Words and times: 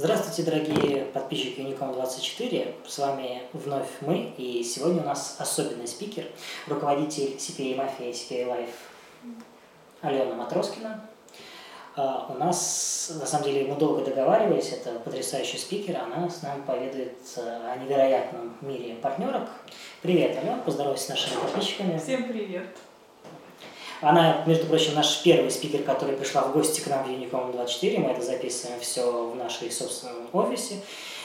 Здравствуйте, 0.00 0.48
дорогие 0.48 1.06
подписчики 1.06 1.58
Unicom24. 1.58 2.72
С 2.86 2.98
вами 2.98 3.42
вновь 3.52 3.88
мы, 4.00 4.32
и 4.36 4.62
сегодня 4.62 5.02
у 5.02 5.04
нас 5.04 5.34
особенный 5.40 5.88
спикер, 5.88 6.24
руководитель 6.68 7.34
CPA 7.36 7.76
Mafia 7.76 8.08
и 8.08 8.12
CPA 8.12 8.46
Life 8.46 9.34
Алена 10.00 10.36
Матроскина. 10.36 11.00
А, 11.96 12.30
у 12.32 12.34
нас, 12.38 13.10
на 13.18 13.26
самом 13.26 13.46
деле, 13.46 13.66
мы 13.66 13.74
долго 13.74 14.04
договаривались, 14.04 14.70
это 14.70 15.00
потрясающий 15.00 15.58
спикер, 15.58 15.96
она 15.96 16.30
с 16.30 16.42
нами 16.42 16.62
поведает 16.62 17.18
о 17.36 17.76
невероятном 17.78 18.56
мире 18.60 18.94
партнерок. 19.02 19.48
Привет, 20.00 20.38
Алена, 20.38 20.58
поздоровайся 20.58 21.06
с 21.06 21.08
нашими 21.08 21.40
подписчиками. 21.40 21.98
Всем 21.98 22.28
привет. 22.28 22.68
Она, 24.00 24.44
между 24.46 24.66
прочим, 24.66 24.94
наш 24.94 25.22
первый 25.22 25.50
спикер, 25.50 25.82
который 25.82 26.16
пришла 26.16 26.42
в 26.42 26.52
гости 26.52 26.80
к 26.80 26.86
нам 26.86 27.04
в 27.04 27.08
Unicom 27.08 27.52
24. 27.52 27.98
Мы 27.98 28.10
это 28.10 28.22
записываем 28.22 28.78
все 28.80 29.30
в 29.30 29.36
нашей 29.36 29.70
собственном 29.70 30.28
офисе. 30.32 30.76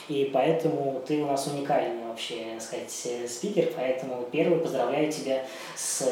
И 0.09 0.29
поэтому 0.33 1.01
ты 1.07 1.21
у 1.21 1.27
нас 1.27 1.47
уникальный 1.47 2.07
вообще, 2.07 2.59
сказать, 2.59 2.91
спикер. 3.29 3.71
Поэтому 3.75 4.23
первый 4.31 4.59
поздравляю 4.59 5.11
тебя 5.11 5.45
с 5.75 6.03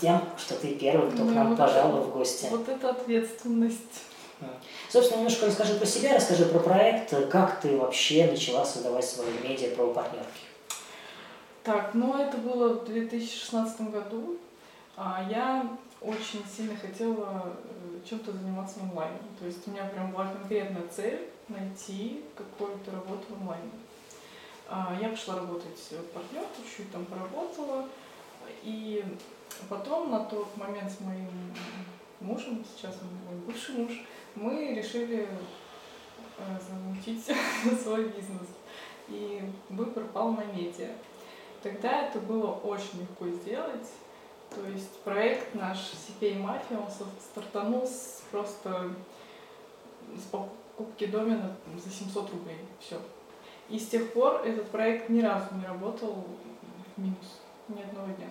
тем, 0.00 0.20
что 0.36 0.54
ты 0.54 0.74
первый, 0.74 1.10
кто 1.10 1.24
ну, 1.24 1.32
к 1.32 1.34
нам 1.34 1.48
вот 1.50 1.58
пожаловал 1.58 2.02
в 2.02 2.12
гости. 2.12 2.46
Вот 2.50 2.68
это 2.68 2.90
ответственность. 2.90 4.02
Собственно, 4.90 5.18
немножко 5.18 5.46
расскажи 5.46 5.74
про 5.74 5.86
себя, 5.86 6.14
расскажи 6.14 6.44
про 6.44 6.58
проект, 6.58 7.14
как 7.30 7.60
ты 7.60 7.76
вообще 7.76 8.26
начала 8.26 8.64
создавать 8.64 9.04
свою 9.04 9.30
медиа 9.42 9.74
про 9.74 9.86
партнерки. 9.86 10.42
Так, 11.62 11.94
ну 11.94 12.20
это 12.20 12.36
было 12.38 12.74
в 12.74 12.84
2016 12.84 13.92
году. 13.92 14.36
А 14.96 15.24
я 15.30 15.66
очень 16.04 16.44
сильно 16.46 16.76
хотела 16.76 17.54
э, 17.64 18.08
чем-то 18.08 18.32
заниматься 18.32 18.80
онлайн. 18.80 19.14
То 19.38 19.46
есть 19.46 19.66
у 19.66 19.70
меня 19.70 19.84
прям 19.84 20.12
была 20.12 20.26
конкретная 20.26 20.86
цель 20.88 21.28
найти 21.48 22.24
какую-то 22.36 22.90
работу 22.90 23.24
онлайн. 23.40 23.70
А, 24.68 24.96
я 25.00 25.10
пошла 25.10 25.36
работать 25.36 25.78
в 25.90 26.02
партнер, 26.12 26.44
чуть 26.76 26.90
там 26.90 27.04
поработала. 27.04 27.88
И 28.62 29.04
потом 29.68 30.10
на 30.10 30.20
тот 30.24 30.56
момент 30.56 30.90
с 30.90 31.00
моим 31.00 31.28
мужем, 32.20 32.64
сейчас 32.74 32.96
он 33.02 33.08
мой 33.28 33.46
бывший 33.46 33.76
муж, 33.76 33.92
мы 34.34 34.74
решили 34.74 35.28
э, 36.38 36.58
замутить 36.68 37.24
свой 37.82 38.04
бизнес. 38.04 38.48
И 39.08 39.42
выбор 39.68 40.04
пал 40.04 40.32
на 40.32 40.44
медиа. 40.44 40.90
Тогда 41.62 42.08
это 42.08 42.18
было 42.18 42.52
очень 42.52 43.00
легко 43.00 43.28
сделать. 43.28 43.88
То 44.54 44.66
есть 44.68 45.00
проект 45.00 45.54
наш 45.54 45.78
CPA 45.78 46.42
Mafia, 46.42 46.78
он 46.78 46.90
стартанул 47.20 47.86
с 47.86 48.22
просто 48.30 48.90
с 50.16 50.22
покупки 50.30 51.06
домена 51.06 51.56
за 51.82 51.90
700 51.90 52.30
рублей. 52.30 52.58
Все. 52.80 52.96
И 53.68 53.78
с 53.78 53.88
тех 53.88 54.12
пор 54.12 54.42
этот 54.44 54.68
проект 54.68 55.08
ни 55.08 55.22
разу 55.22 55.46
не 55.54 55.66
работал 55.66 56.24
в 56.96 57.00
минус. 57.00 57.40
Ни 57.68 57.80
одного 57.80 58.08
дня. 58.08 58.28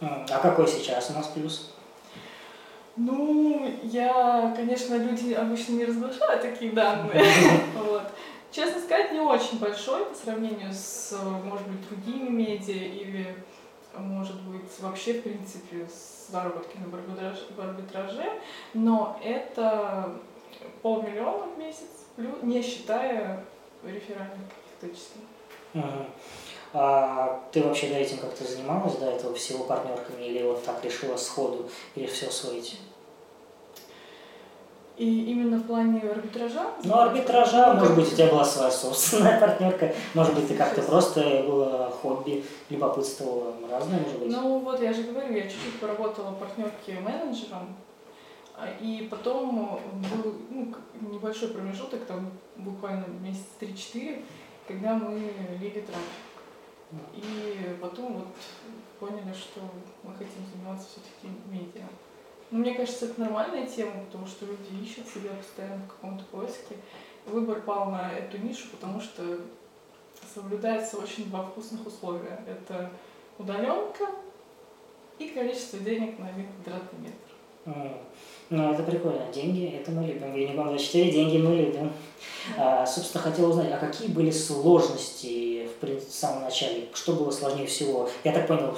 А 0.00 0.38
какой 0.38 0.68
сейчас 0.68 1.10
у 1.10 1.14
нас 1.14 1.28
плюс? 1.28 1.74
Ну, 2.96 3.72
я, 3.82 4.52
конечно, 4.54 4.94
люди 4.94 5.32
обычно 5.32 5.72
не 5.72 5.84
разглашают 5.84 6.42
такие 6.42 6.72
данные. 6.72 7.24
вот. 7.76 8.04
Честно 8.52 8.80
сказать, 8.80 9.10
не 9.10 9.18
очень 9.18 9.58
большой 9.58 10.04
по 10.04 10.14
сравнению 10.14 10.72
с, 10.72 11.18
может 11.42 11.66
быть, 11.66 11.88
другими 11.88 12.28
медиа 12.28 12.74
или 12.74 13.34
может 13.96 14.40
быть, 14.42 14.70
вообще, 14.80 15.14
в 15.14 15.22
принципе, 15.22 15.86
с 15.86 16.30
заработками 16.30 16.84
в 16.86 16.94
арбитраже, 16.94 17.42
в 17.56 17.60
арбитраже 17.60 18.32
но 18.72 19.20
это 19.22 20.12
полмиллиона 20.82 21.46
в 21.54 21.58
месяц, 21.58 22.06
не 22.42 22.62
считая 22.62 23.44
реферальных 23.82 24.48
каких-то. 24.80 25.78
Угу. 25.78 26.06
А 26.76 27.40
ты 27.52 27.62
вообще 27.62 27.88
до 27.88 27.94
этим 27.94 28.18
как-то 28.18 28.44
занималась, 28.44 28.96
до 28.96 29.06
этого 29.06 29.34
всего 29.34 29.64
партнерками, 29.64 30.24
или 30.24 30.42
вот 30.42 30.64
так 30.64 30.84
решила 30.84 31.16
сходу, 31.16 31.68
или 31.94 32.06
все 32.06 32.28
освоить? 32.28 32.80
И 34.96 35.24
именно 35.32 35.58
в 35.58 35.66
плане 35.66 36.00
арбитража? 36.02 36.70
Ну, 36.84 36.94
арбитража, 36.96 37.74
может 37.74 37.96
быть, 37.96 38.12
у 38.12 38.14
тебя 38.14 38.28
была 38.28 38.44
своя 38.44 38.70
собственная 38.70 39.40
партнерка, 39.44 39.92
может 40.14 40.34
быть, 40.34 40.46
ты 40.46 40.54
как-то 40.54 40.82
просто 40.82 41.20
было 41.44 41.90
хобби, 41.90 42.44
любопытствовала, 42.70 43.54
разное 43.68 43.98
может 43.98 44.20
быть. 44.20 44.30
Ну, 44.30 44.60
вот 44.60 44.80
я 44.80 44.92
же 44.92 45.02
говорю, 45.02 45.34
я 45.34 45.42
чуть-чуть 45.42 45.80
поработала 45.80 46.32
партнерки 46.34 46.92
менеджером, 46.92 47.74
а, 48.56 48.68
и 48.80 49.08
потом 49.10 49.80
был 50.22 50.34
ну, 50.50 50.72
небольшой 51.00 51.48
промежуток, 51.48 52.04
там 52.04 52.30
буквально 52.56 53.06
месяц 53.20 53.46
3-4, 53.60 54.22
когда 54.68 54.94
мы 54.94 55.18
лили 55.60 55.80
трафик. 55.80 56.34
И 57.16 57.76
потом 57.80 58.14
вот 58.18 58.26
поняли, 59.00 59.34
что 59.34 59.60
мы 60.04 60.12
хотим 60.12 60.46
заниматься 60.52 60.86
все-таки 60.86 61.36
медиа. 61.50 61.88
Ну, 62.54 62.60
мне 62.60 62.74
кажется, 62.74 63.06
это 63.06 63.20
нормальная 63.20 63.66
тема, 63.66 64.04
потому 64.04 64.28
что 64.28 64.46
люди 64.46 64.80
ищут 64.80 65.08
себя 65.08 65.30
постоянно 65.36 65.82
в 65.86 65.88
каком-то 65.88 66.22
поиске. 66.26 66.76
Выбор 67.26 67.62
пал 67.62 67.86
на 67.86 68.12
эту 68.12 68.38
нишу, 68.38 68.68
потому 68.70 69.00
что 69.00 69.40
соблюдается 70.32 70.98
очень 70.98 71.30
два 71.30 71.42
вкусных 71.42 71.84
условия. 71.84 72.38
Это 72.46 72.90
удаленка 73.40 74.04
и 75.18 75.30
количество 75.30 75.80
денег 75.80 76.16
на 76.20 76.28
один 76.28 76.46
квадратный 76.62 77.00
метр. 77.00 77.96
Ну, 78.50 78.72
это 78.72 78.84
прикольно. 78.84 79.32
Деньги, 79.32 79.74
это 79.74 79.90
мы 79.90 80.06
любим. 80.06 80.32
Юником 80.36 80.68
24, 80.68 81.10
деньги 81.10 81.38
мы 81.38 81.56
любим. 81.56 81.92
А, 82.56 82.86
собственно, 82.86 83.24
хотел 83.24 83.50
узнать, 83.50 83.72
а 83.72 83.78
какие 83.78 84.06
были 84.06 84.30
сложности 84.30 85.68
в, 85.80 85.84
в 85.84 86.08
самом 86.08 86.44
начале? 86.44 86.86
Что 86.94 87.14
было 87.14 87.32
сложнее 87.32 87.66
всего? 87.66 88.08
Я 88.22 88.30
так 88.30 88.46
понял, 88.46 88.76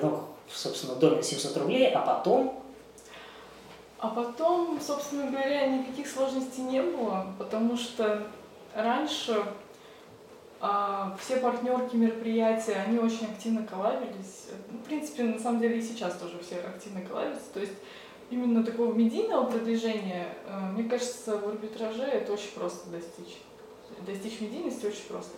ну, 0.00 0.20
собственно, 0.48 0.94
домен 0.94 1.24
700 1.24 1.56
рублей, 1.56 1.90
а 1.90 2.02
потом 2.02 2.60
а 4.00 4.08
потом, 4.08 4.80
собственно 4.80 5.30
говоря, 5.30 5.66
никаких 5.66 6.08
сложностей 6.08 6.62
не 6.62 6.80
было, 6.80 7.26
потому 7.38 7.76
что 7.76 8.26
раньше 8.74 9.44
а, 10.58 11.16
все 11.20 11.36
партнерки 11.36 11.96
мероприятия, 11.96 12.84
они 12.86 12.98
очень 12.98 13.26
активно 13.26 13.66
коллабились. 13.66 14.46
Ну, 14.70 14.78
в 14.78 14.84
принципе, 14.84 15.24
на 15.24 15.38
самом 15.38 15.60
деле 15.60 15.78
и 15.78 15.82
сейчас 15.82 16.14
тоже 16.14 16.38
все 16.38 16.60
активно 16.60 17.02
коллабятся. 17.02 17.52
То 17.52 17.60
есть 17.60 17.74
именно 18.30 18.64
такого 18.64 18.94
медийного 18.94 19.44
продвижения, 19.44 20.28
а, 20.48 20.70
мне 20.72 20.84
кажется, 20.84 21.36
в 21.36 21.48
арбитраже 21.48 22.02
это 22.02 22.32
очень 22.32 22.52
просто 22.54 22.88
достичь. 22.88 23.36
Достичь 24.06 24.40
медийности 24.40 24.86
очень 24.86 25.04
просто. 25.08 25.32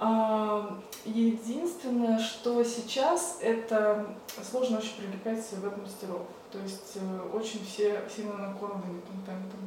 А, 0.00 0.80
единственное, 1.06 2.18
что 2.18 2.62
сейчас 2.62 3.38
это 3.40 4.06
сложно 4.50 4.78
очень 4.78 4.96
привлекать 4.98 5.44
веб-мастеров. 5.52 6.26
То 6.50 6.58
есть 6.58 6.96
э, 6.96 7.20
очень 7.32 7.64
все 7.64 8.02
сильно 8.08 8.34
накормлены 8.34 9.00
контентом. 9.02 9.58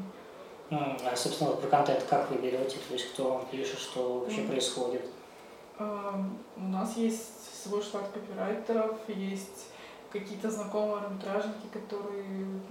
А, 0.72 1.16
собственно, 1.16 1.52
вот 1.52 1.62
про 1.62 1.68
контент 1.68 2.04
как 2.10 2.32
вы 2.32 2.38
берете? 2.38 2.78
То 2.88 2.94
есть 2.94 3.14
кто 3.14 3.34
вам 3.34 3.46
пишет, 3.48 3.78
что 3.78 4.20
вообще 4.20 4.44
происходит? 4.44 5.06
А, 5.78 6.24
у 6.58 6.68
нас 6.68 6.96
есть 6.98 7.64
свой 7.64 7.82
штат 7.82 8.08
копирайтеров, 8.10 8.98
есть 9.08 9.68
какие-то 10.12 10.50
знакомые 10.50 11.06
арбитражники, 11.06 11.68
которые 11.72 12.62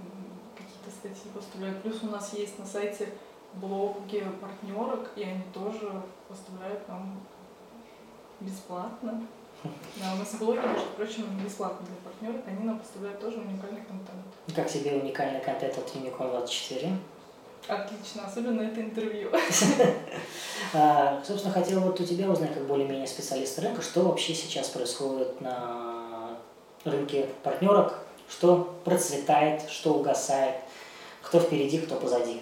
какие-то 0.57 0.91
статьи 0.91 1.31
поставляют. 1.33 1.81
Плюс 1.81 2.03
у 2.03 2.07
нас 2.07 2.33
есть 2.33 2.59
на 2.59 2.65
сайте 2.65 3.09
блоги 3.53 4.25
партнерок, 4.39 5.11
и 5.15 5.23
они 5.23 5.43
тоже 5.53 5.91
поставляют 6.27 6.87
нам 6.87 7.19
бесплатно. 8.39 9.25
Да, 9.63 10.13
у 10.13 10.17
нас 10.17 10.33
блоги, 10.39 10.57
между 10.57 10.89
прочим, 10.95 11.25
бесплатно 11.43 11.85
для 11.85 11.95
партнеров, 11.97 12.41
они 12.47 12.65
нам 12.65 12.79
поставляют 12.79 13.19
тоже 13.19 13.37
уникальный 13.37 13.81
контент. 13.81 14.21
Как 14.55 14.67
тебе 14.67 14.93
уникальный 14.93 15.41
контент 15.41 15.77
от 15.77 15.95
Unicom 15.95 16.31
24? 16.31 16.97
Отлично, 17.67 18.25
особенно 18.25 18.61
это 18.61 18.81
интервью. 18.81 19.29
А, 20.73 21.21
собственно, 21.25 21.53
хотел 21.53 21.81
вот 21.81 21.99
у 21.99 22.05
тебя 22.05 22.29
узнать, 22.29 22.53
как 22.53 22.65
более-менее 22.65 23.07
специалист 23.07 23.59
рынка, 23.59 23.81
что 23.81 24.03
вообще 24.03 24.33
сейчас 24.33 24.69
происходит 24.69 25.41
на 25.41 26.37
рынке 26.85 27.27
партнерок, 27.43 27.99
что 28.29 28.79
процветает, 28.85 29.69
что 29.69 29.95
угасает, 29.95 30.55
кто 31.21 31.39
впереди, 31.39 31.79
кто 31.79 31.95
позади. 31.95 32.41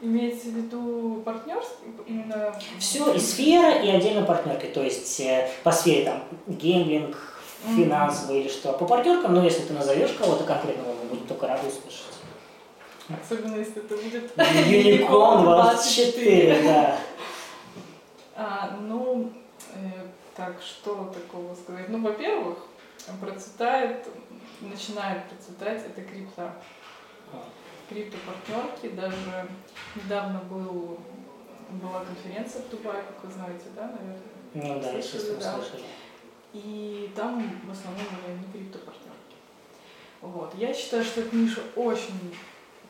Имеется 0.00 0.48
в 0.48 0.52
виду 0.52 1.22
партнерский 1.24 1.86
именно? 2.06 2.54
Все, 2.78 3.14
и 3.14 3.18
сфера, 3.18 3.82
и 3.82 3.88
отдельно 3.88 4.26
партнерки. 4.26 4.66
То 4.66 4.82
есть 4.82 5.20
э, 5.20 5.48
по 5.62 5.72
сфере 5.72 6.04
там 6.04 6.24
геймлинг, 6.46 7.16
финансовый 7.64 8.36
mm-hmm. 8.36 8.40
или 8.42 8.48
что. 8.48 8.72
По 8.74 8.84
партнеркам, 8.84 9.34
ну 9.34 9.42
если 9.42 9.62
ты 9.62 9.72
назовешь 9.72 10.12
кого-то 10.12 10.44
конкретного, 10.44 10.94
мы 10.94 11.08
будем 11.08 11.26
только 11.26 11.46
рады 11.46 11.66
услышать. 11.66 12.04
Особенно 13.08 13.56
если 13.56 13.76
это 13.76 13.96
будет 13.96 14.36
Unicorn 14.36 15.42
24, 15.44 16.62
да. 16.62 16.98
А, 18.34 18.76
ну, 18.80 19.32
э, 19.74 19.78
так, 20.36 20.56
что 20.60 21.12
такого 21.14 21.54
сказать? 21.54 21.88
Ну, 21.88 22.02
во-первых, 22.02 22.58
процветает, 23.20 24.06
начинает 24.60 25.24
процветать 25.28 25.86
это 25.86 26.02
крипта 26.02 26.52
криптопартнерки. 27.88 28.88
Даже 28.94 29.48
недавно 29.94 30.40
был 30.40 30.98
была 31.70 32.04
конференция 32.04 32.62
в 32.62 32.70
Дубае, 32.70 33.02
как 33.02 33.24
вы 33.24 33.32
знаете, 33.32 33.64
да, 33.74 33.88
наверное? 33.88 34.20
Ну 34.54 34.80
да, 34.80 35.02
слышали, 35.02 35.38
да. 35.40 35.54
слышали. 35.54 35.84
И 36.52 37.10
там 37.14 37.60
в 37.66 37.70
основном 37.70 38.04
были 38.24 38.38
не 38.38 38.52
криптопартнерки. 38.52 39.16
Вот. 40.22 40.54
Я 40.54 40.72
считаю, 40.72 41.04
что 41.04 41.20
эта 41.20 41.36
ниша 41.36 41.60
очень 41.74 42.34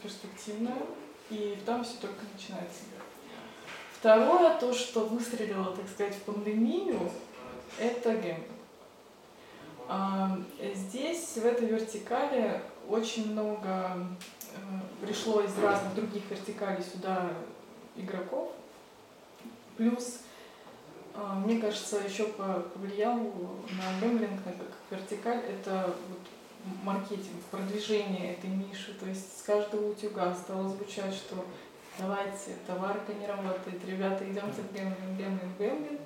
перспективная, 0.02 0.78
и 1.30 1.58
там 1.64 1.82
все 1.82 1.94
только 2.00 2.22
начинается. 2.32 2.82
Второе, 3.92 4.56
то, 4.58 4.72
что 4.72 5.00
выстрелило, 5.00 5.74
так 5.74 5.88
сказать, 5.88 6.14
в 6.14 6.22
пандемию, 6.22 7.10
это. 7.78 8.16
А, 9.88 10.38
здесь, 10.74 11.36
в 11.36 11.44
этой 11.44 11.66
вертикали, 11.66 12.60
очень 12.88 13.32
много 13.32 14.06
пришло 15.00 15.40
из 15.40 15.58
разных 15.58 15.94
других 15.94 16.22
вертикалей 16.30 16.82
сюда 16.82 17.30
игроков. 17.96 18.52
Плюс, 19.76 20.20
а, 21.14 21.34
мне 21.34 21.60
кажется, 21.60 21.98
еще 22.06 22.24
повлиял 22.74 23.16
на 23.16 24.00
гемблинг, 24.00 24.42
как 24.44 24.54
вертикаль, 24.90 25.38
это 25.38 25.94
вот 26.08 26.18
маркетинг, 26.82 27.42
продвижение 27.50 28.34
этой 28.34 28.50
ниши. 28.50 28.94
То 28.94 29.06
есть 29.06 29.38
с 29.38 29.42
каждого 29.42 29.90
утюга 29.90 30.34
стало 30.34 30.68
звучать, 30.68 31.14
что 31.14 31.44
давайте, 31.98 32.56
товарка 32.66 33.12
не 33.14 33.26
работает, 33.26 33.84
ребята, 33.86 34.24
идемте 34.24 34.62
в 34.62 34.74
гемблинг, 34.74 35.18
гемблинг, 35.18 35.58
гемблинг. 35.58 36.00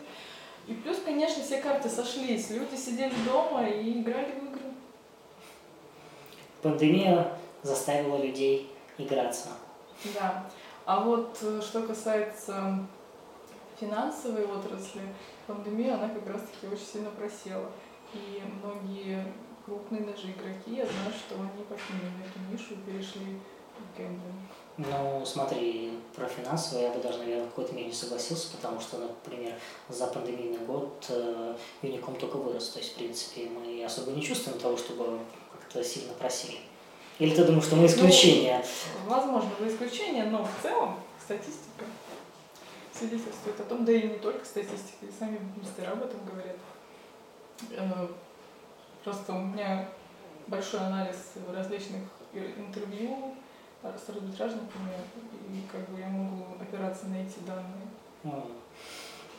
И 0.67 0.75
плюс, 0.75 0.99
конечно, 1.05 1.43
все 1.43 1.61
карты 1.61 1.88
сошлись. 1.88 2.50
Люди 2.50 2.76
сидели 2.76 3.14
дома 3.26 3.67
и 3.67 4.00
играли 4.00 4.32
в 4.32 4.44
игры. 4.44 4.61
Пандемия 6.62 7.32
заставила 7.62 8.17
людей 8.17 8.71
играться. 8.99 9.49
Да. 10.15 10.51
А 10.85 11.01
вот 11.01 11.39
э, 11.43 11.61
что 11.61 11.83
касается 11.83 12.87
финансовой 13.79 14.45
отрасли, 14.45 15.03
пандемия, 15.47 15.95
она 15.95 16.09
как 16.09 16.27
раз-таки 16.29 16.67
очень 16.73 16.87
сильно 16.87 17.11
просела. 17.11 17.71
И 18.12 18.43
многие 18.62 19.25
крупные 19.65 20.03
даже 20.03 20.33
игроки, 20.33 20.77
я 20.77 20.85
знаю, 20.85 21.12
что 21.17 21.37
они 21.37 21.65
покинули 21.65 22.27
эту 22.27 22.41
нишу 22.51 22.75
и 22.75 22.91
перешли 22.91 23.39
в 23.79 23.97
гэмблинг. 23.97 24.51
Ну, 24.77 25.25
смотри, 25.27 25.93
про 26.17 26.27
финансовое 26.27 26.85
я 26.85 26.93
бы 26.93 27.01
даже, 27.01 27.19
наверное, 27.19 27.45
в 27.45 27.51
какой-то 27.51 27.75
мере 27.75 27.93
согласился, 27.93 28.57
потому 28.57 28.81
что, 28.81 28.99
например, 28.99 29.55
за 29.89 30.07
пандемийный 30.07 30.65
год 30.65 31.05
э, 31.09 31.55
Unicom 31.83 32.19
только 32.19 32.37
вырос. 32.37 32.71
То 32.71 32.79
есть, 32.79 32.93
в 32.93 32.97
принципе, 32.97 33.49
мы 33.49 33.85
особо 33.85 34.11
не 34.12 34.23
чувствуем 34.23 34.59
того, 34.59 34.77
чтобы 34.77 35.21
как-то 35.53 35.85
сильно 35.85 36.15
просили. 36.15 36.59
Или 37.21 37.35
ты 37.35 37.45
думаешь, 37.45 37.65
что 37.65 37.77
мы 37.77 37.87
исключение? 37.87 38.65
Ну, 39.05 39.11
возможно, 39.15 39.51
вы 39.61 39.69
исключение, 39.69 40.25
но 40.25 40.43
в 40.43 40.63
целом 40.63 40.97
статистика 41.23 41.85
свидетельствует 42.95 43.61
о 43.61 43.65
том, 43.65 43.85
да 43.85 43.93
и 43.93 44.09
не 44.09 44.19
только 44.19 44.45
статистика, 44.45 45.05
и 45.05 45.11
сами 45.17 45.39
мастера 45.57 45.93
об 45.93 46.03
этом 46.03 46.19
говорят. 46.25 46.57
Э, 47.73 48.09
просто 49.05 49.35
у 49.35 49.39
меня 49.39 49.87
большой 50.47 50.81
анализ 50.81 51.17
различных 51.55 52.03
интервью, 52.33 53.35
с 53.83 54.09
арбитражниками, 54.09 54.95
и 55.49 55.63
как 55.71 55.89
бы 55.91 56.01
я 56.01 56.09
могу 56.09 56.45
опираться 56.61 57.07
на 57.07 57.17
эти 57.17 57.39
данные. 57.47 58.47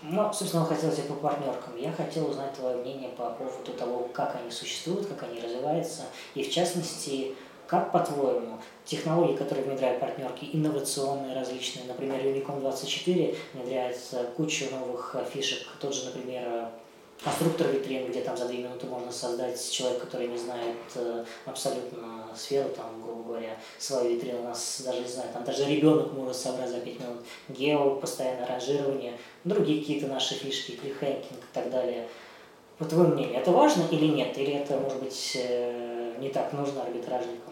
Ну, 0.04 0.34
собственно, 0.34 0.66
хотелось 0.66 0.98
и 0.98 1.04
по 1.04 1.14
партнеркам. 1.14 1.78
Я 1.78 1.92
хотел 1.92 2.28
узнать 2.28 2.54
твое 2.54 2.78
мнение 2.78 3.10
по 3.10 3.30
поводу 3.32 3.72
того, 3.74 4.10
как 4.14 4.36
они 4.36 4.50
существуют, 4.50 5.08
как 5.08 5.24
они 5.24 5.40
развиваются, 5.40 6.04
и 6.34 6.44
в 6.44 6.52
частности, 6.52 7.36
как, 7.72 7.90
по-твоему, 7.94 8.58
технологии, 8.84 9.38
которые 9.38 9.66
внедряют 9.66 10.02
партнерки, 10.02 10.50
инновационные, 10.52 11.34
различные, 11.34 11.86
например, 11.86 12.20
Unicom 12.20 12.60
24 12.60 13.34
внедряет 13.54 13.98
кучу 14.36 14.66
новых 14.72 15.16
фишек, 15.34 15.66
тот 15.80 15.96
же, 15.96 16.04
например, 16.08 16.68
конструктор 17.24 17.70
витрин, 17.70 18.10
где 18.10 18.20
там 18.20 18.36
за 18.36 18.50
две 18.50 18.58
минуты 18.58 18.88
можно 18.88 19.10
создать 19.10 19.72
человек, 19.72 20.02
который 20.02 20.28
не 20.28 20.38
знает 20.38 20.76
э, 20.96 21.24
абсолютно 21.46 22.28
сферу, 22.36 22.68
там, 22.76 23.02
грубо 23.02 23.24
говоря, 23.24 23.58
свою 23.80 24.16
витрину, 24.16 24.42
у 24.42 24.44
нас 24.48 24.82
даже 24.84 25.00
не 25.00 25.08
знаю, 25.08 25.30
там 25.32 25.46
даже 25.46 25.64
ребенок 25.64 26.12
может 26.12 26.36
собрать 26.36 26.70
за 26.70 26.82
пять 26.82 27.00
минут, 27.00 27.20
гео, 27.48 27.96
постоянное 28.02 28.48
ранжирование, 28.48 29.14
другие 29.46 29.80
какие-то 29.80 30.08
наши 30.08 30.34
фишки, 30.34 30.72
кликхэнкинг 30.72 31.40
и 31.40 31.54
так 31.54 31.70
далее. 31.70 32.06
По 32.78 32.84
твоему 32.84 33.14
мнению, 33.14 33.40
это 33.40 33.52
важно 33.52 33.84
или 33.90 34.08
нет? 34.08 34.38
Или 34.38 34.56
это, 34.56 34.78
может 34.78 35.02
быть, 35.02 35.38
э, 35.42 36.16
не 36.20 36.28
так 36.28 36.52
нужно 36.52 36.84
арбитражникам? 36.84 37.51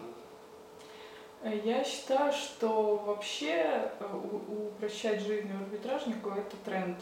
Я 1.42 1.82
считаю, 1.84 2.32
что 2.32 2.96
вообще 2.96 3.90
э, 3.98 4.20
упрощать 4.48 5.22
жизнь 5.22 5.50
арбитражнику– 5.50 6.30
это 6.36 6.54
тренд 6.64 6.98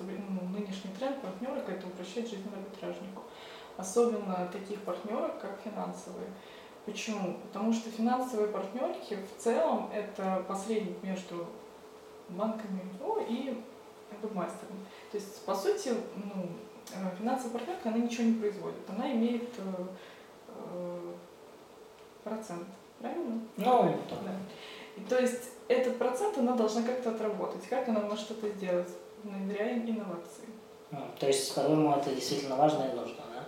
ну, 0.00 0.48
нынешний 0.48 0.90
тренд 0.98 1.20
партнерок– 1.22 1.62
это 1.68 1.86
упрощать 1.86 2.28
жизнь 2.28 2.48
арбитражнику. 2.52 3.22
Особенно 3.76 4.48
таких 4.52 4.80
партнерок, 4.82 5.40
как 5.40 5.60
финансовые. 5.62 6.26
Почему? 6.84 7.34
Потому 7.34 7.72
что 7.72 7.90
финансовые 7.90 8.48
партнерки 8.48 9.16
в 9.16 9.40
целом 9.40 9.90
это 9.92 10.44
посредник 10.48 11.00
между 11.04 11.46
банками 12.28 12.80
МФО 12.94 13.20
и 13.28 13.62
вебмастером. 14.20 14.84
То 15.12 15.16
есть, 15.16 15.44
по 15.44 15.54
сути, 15.54 15.94
ну, 16.16 16.48
э, 16.92 17.16
финансовая 17.18 17.52
партнерка, 17.52 17.88
она 17.90 17.98
ничего 17.98 18.24
не 18.24 18.34
производит. 18.34 18.88
Она 18.88 19.12
имеет 19.12 19.48
э, 19.58 19.86
э, 20.48 21.12
процент. 22.24 22.66
Правильно? 23.00 23.40
Ну, 23.56 23.94
да. 24.08 24.32
И, 24.96 25.00
то 25.00 25.18
есть, 25.18 25.50
этот 25.68 25.98
процент 25.98 26.38
она 26.38 26.54
должна 26.54 26.82
как-то 26.82 27.10
отработать. 27.10 27.66
Как 27.68 27.88
она 27.88 28.00
может 28.00 28.30
это 28.30 28.48
сделать? 28.50 28.88
внедряем 29.24 29.88
инновации. 29.88 30.46
А, 30.92 31.10
то 31.18 31.26
есть, 31.26 31.54
по-моему, 31.54 31.92
это 31.92 32.14
действительно 32.14 32.56
важно 32.56 32.84
и 32.84 32.96
нужно, 32.96 33.22
да? 33.34 33.44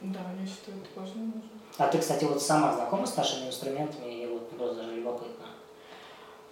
Да, 0.00 0.20
я 0.40 0.46
считаю, 0.46 0.78
это 0.78 1.00
важно 1.00 1.20
и 1.20 1.26
нужно. 1.26 1.50
А 1.78 1.88
ты, 1.88 1.98
кстати, 1.98 2.24
вот 2.24 2.42
сама 2.42 2.72
знакома 2.72 3.06
с 3.06 3.16
нашими 3.16 3.48
инструментами, 3.48 4.24
и 4.24 4.26
вот 4.26 4.50
просто 4.50 4.76
даже 4.76 4.96
любопытно. 4.96 5.46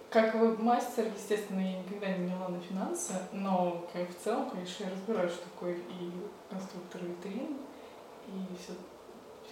Как 0.09 0.33
мастер, 0.59 1.05
естественно, 1.15 1.59
я 1.59 1.79
никогда 1.79 2.07
не 2.07 2.25
вняла 2.25 2.49
на 2.49 2.59
финансы, 2.59 3.13
но 3.31 3.87
как 3.93 4.09
в 4.09 4.23
целом, 4.23 4.49
конечно, 4.49 4.83
я 4.83 4.89
разбираюсь, 4.89 5.31
что 5.31 5.43
такое 5.43 5.75
и 5.75 6.11
конструктор 6.49 7.01
витрин, 7.03 7.57
и 8.27 8.55
все 8.61 8.73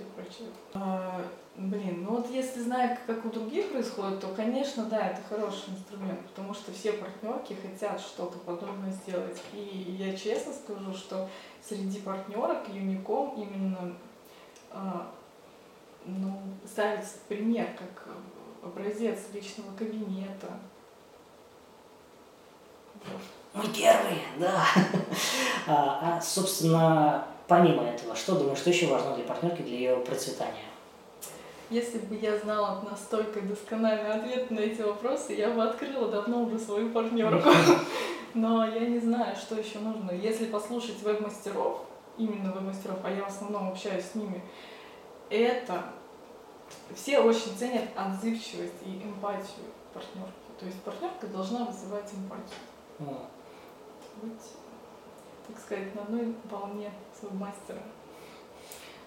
прочее. 0.04 0.50
А, 0.74 1.22
блин, 1.56 2.04
ну 2.04 2.18
вот 2.18 2.30
если 2.30 2.62
знаю, 2.62 2.98
как 3.06 3.26
у 3.26 3.30
других 3.30 3.72
происходит, 3.72 4.20
то, 4.20 4.28
конечно, 4.36 4.86
да, 4.86 5.10
это 5.10 5.22
хороший 5.28 5.70
инструмент, 5.70 6.22
потому 6.28 6.54
что 6.54 6.72
все 6.72 6.94
партнерки 6.94 7.56
хотят 7.62 8.00
что-то 8.00 8.38
подобное 8.40 8.92
сделать. 8.92 9.42
И 9.54 9.96
я 10.00 10.16
честно 10.16 10.54
скажу, 10.54 10.94
что 10.94 11.30
среди 11.62 12.00
партнерок 12.00 12.68
Unicom 12.70 13.36
именно 13.36 13.96
а, 14.72 15.12
ну, 16.06 16.42
ставится 16.66 17.18
пример 17.28 17.68
как 17.78 18.08
образец 18.64 19.20
личного 19.34 19.76
кабинета. 19.76 20.48
Мы 23.54 23.64
первые, 23.68 24.22
да. 24.38 24.66
А, 25.68 26.18
а, 26.18 26.22
собственно, 26.22 27.28
Помимо 27.50 27.82
этого, 27.82 28.16
что 28.16 28.38
думаешь, 28.38 28.60
что 28.60 28.70
еще 28.70 28.86
важно 28.86 29.16
для 29.16 29.24
партнерки, 29.24 29.64
для 29.64 29.76
ее 29.76 29.96
процветания? 29.98 30.70
Если 31.72 31.98
бы 31.98 32.16
я 32.16 32.38
знала 32.38 32.86
настолько 32.88 33.42
доскональный 33.42 34.12
ответ 34.12 34.52
на 34.52 34.60
эти 34.60 34.82
вопросы, 34.82 35.34
я 35.34 35.50
бы 35.50 35.64
открыла 35.64 36.10
давно 36.10 36.44
уже 36.44 36.60
свою 36.60 36.92
партнерку. 36.92 37.50
Но 38.36 38.64
я 38.68 38.82
не 38.82 39.00
знаю, 39.00 39.36
что 39.36 39.56
еще 39.56 39.80
нужно. 39.80 40.12
Если 40.12 40.46
послушать 40.46 41.02
веб-мастеров, 41.02 41.86
именно 42.20 42.52
веб-мастеров, 42.52 43.00
а 43.04 43.10
я 43.10 43.24
в 43.24 43.28
основном 43.30 43.70
общаюсь 43.70 44.06
с 44.06 44.14
ними, 44.14 44.44
это 45.32 45.86
все 46.94 47.20
очень 47.20 47.58
ценят 47.58 47.86
отзывчивость 47.96 48.76
и 48.86 49.02
эмпатию 49.04 49.66
партнерки. 49.92 50.34
То 50.60 50.66
есть 50.68 50.80
партнерка 50.84 51.26
должна 51.26 51.66
вызывать 51.66 52.12
эмпатию. 52.14 53.18
Быть 54.22 54.40
так 55.50 55.60
сказать, 55.62 55.96
на 55.96 56.04
одной 56.04 56.34
волне 56.50 56.92
с 57.18 57.24
веб-мастером? 57.24 57.84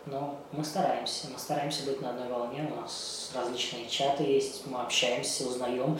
Ну, 0.06 0.36
мы 0.50 0.64
стараемся. 0.64 1.28
Мы 1.32 1.38
стараемся 1.38 1.84
быть 1.86 2.00
на 2.00 2.10
одной 2.10 2.28
волне. 2.28 2.68
У 2.72 2.80
нас 2.80 3.30
различные 3.34 3.88
чаты 3.88 4.24
есть, 4.24 4.66
мы 4.66 4.80
общаемся, 4.80 5.46
узнаем. 5.46 5.98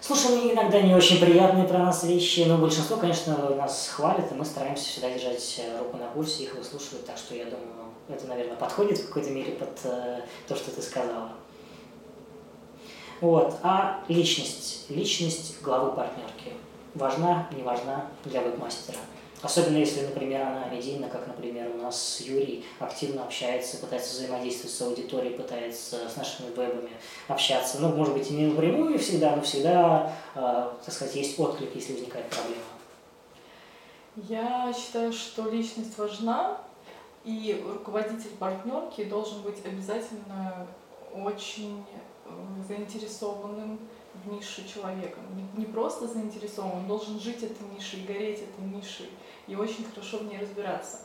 Слушаем 0.00 0.52
иногда 0.52 0.80
не 0.80 0.94
очень 0.94 1.18
приятные 1.18 1.66
про 1.66 1.78
нас 1.78 2.04
вещи, 2.04 2.44
но 2.46 2.58
большинство, 2.58 2.96
конечно, 2.96 3.36
нас 3.56 3.88
хвалит, 3.88 4.30
и 4.30 4.34
мы 4.34 4.44
стараемся 4.44 4.84
всегда 4.84 5.10
держать 5.10 5.60
руку 5.80 5.96
на 5.96 6.06
пульсе, 6.10 6.44
их 6.44 6.54
выслушивать, 6.54 7.04
так 7.04 7.16
что 7.16 7.34
я 7.34 7.46
думаю, 7.46 7.90
это, 8.08 8.26
наверное, 8.28 8.56
подходит 8.56 8.98
в 8.98 9.08
какой-то 9.08 9.30
мере 9.30 9.52
под 9.52 9.80
э, 9.82 10.20
то, 10.46 10.54
что 10.54 10.70
ты 10.70 10.80
сказала. 10.80 11.32
Вот. 13.20 13.56
А 13.62 14.04
личность, 14.06 14.88
личность 14.90 15.60
главы 15.62 15.90
партнерки 15.90 16.52
важна, 16.94 17.48
не 17.50 17.62
важна 17.64 18.06
для 18.24 18.42
веб-мастера? 18.42 18.98
Особенно 19.42 19.76
если, 19.76 20.00
например, 20.06 20.42
она 20.42 20.66
медийна, 20.66 21.08
как, 21.08 21.26
например, 21.26 21.70
у 21.74 21.82
нас 21.82 22.20
Юрий 22.22 22.64
активно 22.78 23.24
общается, 23.24 23.76
пытается 23.76 24.14
взаимодействовать 24.14 24.74
с 24.74 24.80
аудиторией, 24.80 25.36
пытается 25.36 26.08
с 26.08 26.16
нашими 26.16 26.48
вебами 26.48 26.90
общаться. 27.28 27.78
Ну, 27.80 27.90
может 27.90 28.14
быть, 28.14 28.30
и 28.30 28.34
не 28.34 28.46
напрямую 28.46 28.98
всегда, 28.98 29.36
но 29.36 29.42
всегда, 29.42 30.12
э, 30.34 30.70
так 30.84 30.94
сказать, 30.94 31.14
есть 31.16 31.38
отклик, 31.38 31.74
если 31.74 31.92
возникает 31.92 32.26
проблема. 32.30 32.62
Я 34.16 34.72
считаю, 34.72 35.12
что 35.12 35.50
личность 35.50 35.98
важна, 35.98 36.58
и 37.24 37.62
руководитель 37.66 38.30
партнерки 38.38 39.04
должен 39.04 39.42
быть 39.42 39.64
обязательно 39.66 40.66
очень 41.14 41.84
э, 42.24 42.30
заинтересованным 42.66 43.80
в 44.24 44.32
нише 44.32 44.66
человеком. 44.68 45.22
Не, 45.34 45.64
не 45.64 45.66
просто 45.66 46.06
заинтересован, 46.06 46.72
он 46.72 46.86
должен 46.86 47.18
жить 47.20 47.42
этой 47.42 47.66
нишей, 47.74 48.04
гореть 48.06 48.40
этой 48.40 48.64
нишей 48.64 49.10
и 49.46 49.54
очень 49.54 49.84
хорошо 49.84 50.18
в 50.18 50.24
ней 50.24 50.38
разбираться. 50.38 50.98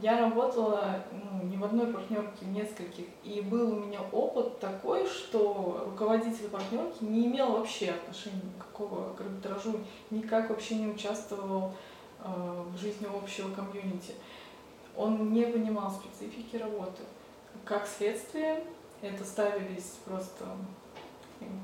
Я 0.00 0.20
работала 0.20 1.02
ну, 1.10 1.48
не 1.48 1.56
в 1.56 1.64
одной 1.64 1.92
партнерке, 1.92 2.44
в 2.44 2.48
нескольких, 2.48 3.06
и 3.24 3.40
был 3.40 3.72
у 3.72 3.80
меня 3.80 4.00
опыт 4.12 4.60
такой, 4.60 5.08
что 5.08 5.82
руководитель 5.86 6.48
партнерки 6.48 7.02
не 7.02 7.26
имел 7.26 7.52
вообще 7.52 7.90
отношения 7.90 8.42
никакого 8.54 9.12
к 9.14 9.20
арбитражу, 9.20 9.80
никак 10.10 10.50
вообще 10.50 10.76
не 10.76 10.86
участвовал 10.86 11.74
э, 12.20 12.64
в 12.72 12.78
жизни 12.78 13.08
общего 13.12 13.52
комьюнити. 13.52 14.14
Он 14.96 15.32
не 15.32 15.44
понимал 15.46 15.90
специфики 15.90 16.54
работы. 16.54 17.02
Как 17.64 17.84
следствие, 17.88 18.62
это 19.02 19.24
ставились 19.24 19.96
просто 20.04 20.44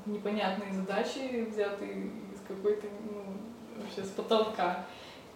непонятные 0.05 0.73
задачи, 0.73 1.47
взятые 1.49 2.07
из 2.33 2.41
какой-то, 2.47 2.87
ну, 3.09 3.81
вообще 3.81 4.03
с 4.03 4.09
потолка. 4.09 4.85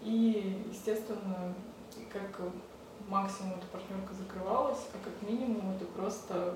И, 0.02 0.64
естественно, 0.72 1.54
как 2.12 2.42
максимум 3.08 3.54
эта 3.58 3.68
партнерка 3.68 4.14
закрывалась, 4.14 4.88
а 4.94 4.98
как 5.04 5.30
минимум 5.30 5.76
это 5.76 5.86
просто 5.86 6.56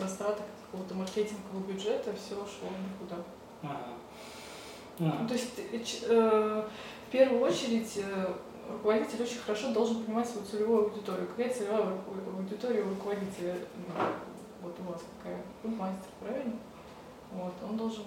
растрата 0.00 0.42
какого-то 0.66 0.94
маркетингового 0.94 1.66
бюджета, 1.66 2.12
все 2.14 2.34
шло 2.34 2.68
никуда. 2.92 3.22
Ага. 3.62 4.00
Ага. 5.00 5.28
То 5.28 5.34
есть 5.34 6.04
э, 6.08 6.68
в 7.08 7.10
первую 7.10 7.42
очередь 7.42 7.96
э, 7.96 8.34
руководитель 8.70 9.22
очень 9.22 9.38
хорошо 9.38 9.72
должен 9.72 10.04
понимать 10.04 10.28
свою 10.28 10.46
целевую 10.46 10.84
аудиторию. 10.84 11.26
Какая 11.28 11.52
целевая 11.52 11.98
аудитория 12.36 12.82
у 12.82 12.90
руководителя? 12.90 13.56
Ну, 13.76 14.04
вот 14.62 14.76
у 14.78 14.92
вас 14.92 15.02
какая? 15.18 15.40
Вы 15.62 15.70
мастер, 15.70 16.08
правильно? 16.20 16.52
Вот, 17.32 17.52
он 17.62 17.76
должен 17.76 18.04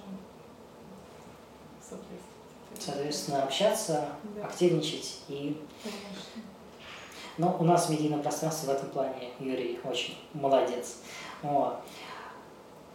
соответствовать. 1.80 2.34
Соответственно, 2.80 3.44
общаться, 3.44 4.10
да. 4.36 4.46
активничать 4.46 5.20
и... 5.28 5.62
Конечно. 5.84 6.42
Но 7.38 7.56
у 7.60 7.64
нас 7.64 7.88
в 7.88 7.90
медийном 7.90 8.22
пространстве 8.22 8.74
в 8.74 8.78
этом 8.78 8.90
плане 8.90 9.32
Юрий 9.40 9.80
очень 9.84 10.18
молодец. 10.34 10.98
Вот. 11.42 11.80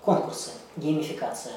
Конкурсы, 0.05 0.51
геймификация. 0.77 1.55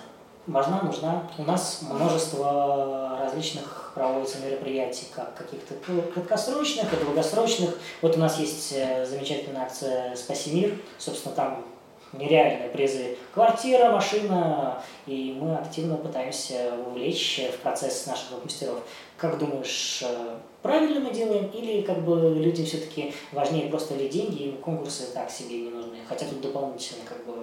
Важна, 0.48 0.82
нужна. 0.82 1.30
У 1.38 1.44
нас 1.44 1.84
множество 1.84 3.20
различных 3.22 3.92
проводится 3.94 4.40
мероприятий, 4.40 5.06
как 5.14 5.36
каких-то 5.36 5.76
краткосрочных 6.14 6.92
и 6.92 7.06
долгосрочных. 7.06 7.78
Вот 8.02 8.18
у 8.18 8.20
нас 8.20 8.40
есть 8.40 8.74
э, 8.74 9.06
замечательная 9.06 9.62
акция 9.62 10.16
«Спаси 10.16 10.52
мир». 10.52 10.82
Собственно, 10.98 11.36
там 11.36 11.64
нереальные 12.14 12.70
призы. 12.70 13.18
Квартира, 13.34 13.92
машина, 13.92 14.84
и 15.06 15.38
мы 15.40 15.56
активно 15.56 15.96
пытаемся 15.98 16.74
вовлечь 16.78 17.42
в 17.54 17.58
процесс 17.62 18.06
наших 18.08 18.44
мастеров. 18.44 18.80
Как 19.18 19.38
думаешь, 19.38 20.02
э, 20.04 20.38
правильно 20.62 21.00
мы 21.00 21.14
делаем, 21.14 21.48
или 21.48 21.82
как 21.82 22.04
бы 22.04 22.36
людям 22.36 22.66
все-таки 22.66 23.14
важнее 23.32 23.70
просто 23.70 23.96
ли 23.96 24.10
деньги, 24.10 24.44
и 24.44 24.52
конкурсы 24.58 25.14
так 25.14 25.30
себе 25.30 25.62
не 25.62 25.70
нужны, 25.70 25.98
хотя 26.08 26.26
тут 26.26 26.42
дополнительно 26.42 27.06
как 27.06 27.26
бы... 27.26 27.34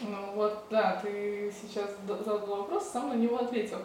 Ну 0.00 0.16
вот, 0.34 0.64
да, 0.70 1.00
ты 1.02 1.52
сейчас 1.60 1.90
задал 2.06 2.38
вопрос, 2.46 2.88
сам 2.92 3.10
на 3.10 3.14
него 3.14 3.38
ответил. 3.38 3.78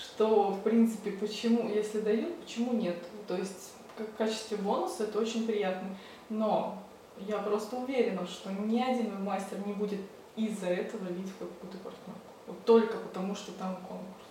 Что, 0.00 0.50
в 0.50 0.60
принципе, 0.62 1.12
почему, 1.12 1.68
если 1.68 2.00
дают, 2.00 2.38
почему 2.40 2.74
нет? 2.74 2.96
То 3.26 3.36
есть, 3.36 3.72
как 3.96 4.08
в 4.08 4.14
качестве 4.14 4.56
бонуса 4.58 5.04
это 5.04 5.18
очень 5.18 5.44
приятно. 5.44 5.88
Но 6.28 6.78
я 7.26 7.38
просто 7.38 7.76
уверена, 7.76 8.26
что 8.26 8.50
ни 8.50 8.80
один 8.80 9.22
мастер 9.24 9.58
не 9.66 9.72
будет 9.72 10.00
из-за 10.36 10.66
этого 10.66 11.08
лить 11.08 11.28
в 11.28 11.38
какую-то 11.38 11.78
партнерку. 11.78 12.20
Вот 12.46 12.64
только 12.64 12.96
потому, 12.98 13.34
что 13.34 13.52
там 13.52 13.76
конкурс. 13.76 14.28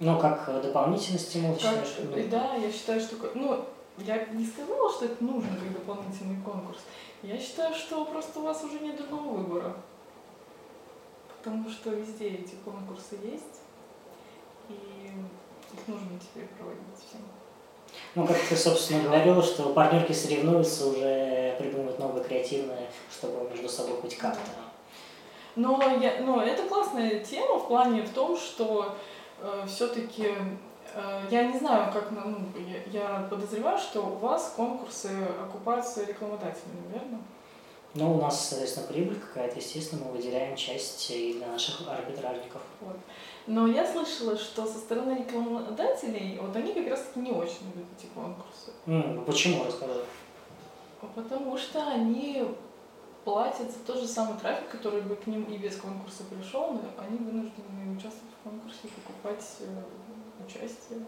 Ну, 0.00 0.18
как 0.18 0.48
э, 0.48 0.60
дополнительный 0.60 1.18
стимул, 1.18 1.52
как, 1.52 1.60
считаешь? 1.60 1.88
Что 1.88 2.28
да, 2.30 2.54
я 2.54 2.70
считаю, 2.70 3.00
что... 3.00 3.16
Ну, 3.34 3.64
я 3.98 4.26
не 4.26 4.46
сказала, 4.46 4.90
что 4.90 5.06
это 5.06 5.24
нужно 5.24 5.56
как 5.56 5.72
дополнительный 5.72 6.42
конкурс. 6.42 6.80
Я 7.22 7.38
считаю, 7.38 7.74
что 7.74 8.04
просто 8.04 8.40
у 8.40 8.42
вас 8.42 8.62
уже 8.64 8.80
нет 8.80 8.96
другого 8.96 9.38
выбора. 9.38 9.76
Потому 11.38 11.70
что 11.70 11.90
везде 11.90 12.28
эти 12.28 12.54
конкурсы 12.64 13.16
есть, 13.22 13.60
и 14.68 14.74
их 15.72 15.88
нужно 15.88 16.18
теперь 16.18 16.48
проводить 16.58 16.82
всем. 16.98 17.20
Ну, 18.14 18.26
как 18.26 18.38
ты, 18.38 18.56
собственно, 18.56 19.02
говорила, 19.02 19.42
что 19.42 19.74
партнерки 19.74 20.12
соревнуются, 20.12 20.86
уже 20.88 21.54
придумывают 21.58 21.98
новые 21.98 22.24
креативные, 22.24 22.86
чтобы 23.10 23.48
между 23.50 23.68
собой 23.68 24.00
хоть 24.00 24.16
как-то. 24.16 24.40
Но, 25.54 25.80
я, 26.00 26.20
но 26.20 26.42
это 26.42 26.62
классная 26.64 27.20
тема 27.20 27.58
в 27.58 27.68
плане 27.68 28.02
в 28.02 28.10
том, 28.10 28.36
что 28.36 28.94
э, 29.40 29.64
все-таки 29.66 30.34
э, 30.94 31.20
я 31.30 31.44
не 31.44 31.58
знаю, 31.58 31.90
как 31.92 32.10
ну, 32.10 32.36
я, 32.92 33.00
я 33.00 33.26
подозреваю, 33.28 33.78
что 33.78 34.02
у 34.02 34.16
вас 34.16 34.52
конкурсы 34.54 35.10
окупаются 35.42 36.04
рекламодателями, 36.04 36.92
верно? 36.92 37.20
Ну, 37.96 38.16
у 38.16 38.20
нас, 38.20 38.50
соответственно, 38.50 38.86
прибыль 38.86 39.18
какая-то, 39.18 39.56
естественно, 39.56 40.04
мы 40.04 40.12
выделяем 40.12 40.54
часть 40.54 41.10
и 41.10 41.34
для 41.34 41.46
наших 41.46 41.88
арбитражников. 41.88 42.60
Вот. 42.82 42.96
Но 43.46 43.66
я 43.66 43.90
слышала, 43.90 44.36
что 44.36 44.66
со 44.66 44.78
стороны 44.78 45.18
рекламодателей, 45.18 46.38
вот 46.40 46.54
они 46.54 46.74
как 46.74 46.88
раз 46.88 47.00
таки 47.04 47.20
не 47.20 47.30
очень 47.30 47.72
любят 47.74 47.88
эти 47.98 48.06
конкурсы. 48.12 48.70
Mm, 48.86 49.24
почему, 49.24 49.64
расскажи? 49.64 50.04
Потому 51.14 51.56
что 51.56 51.86
они 51.88 52.44
платят 53.24 53.70
за 53.70 53.78
тот 53.86 53.98
же 53.98 54.06
самый 54.06 54.38
трафик, 54.38 54.68
который 54.68 55.00
бы 55.00 55.16
к 55.16 55.26
ним 55.26 55.44
и 55.44 55.56
без 55.56 55.76
конкурса 55.76 56.22
пришел, 56.24 56.72
но 56.72 56.82
они 56.98 57.16
вынуждены 57.16 57.96
участвовать 57.96 58.34
в 58.40 58.48
конкурсе 58.48 58.88
покупать 58.88 59.44
э, 59.60 60.44
участие. 60.44 61.00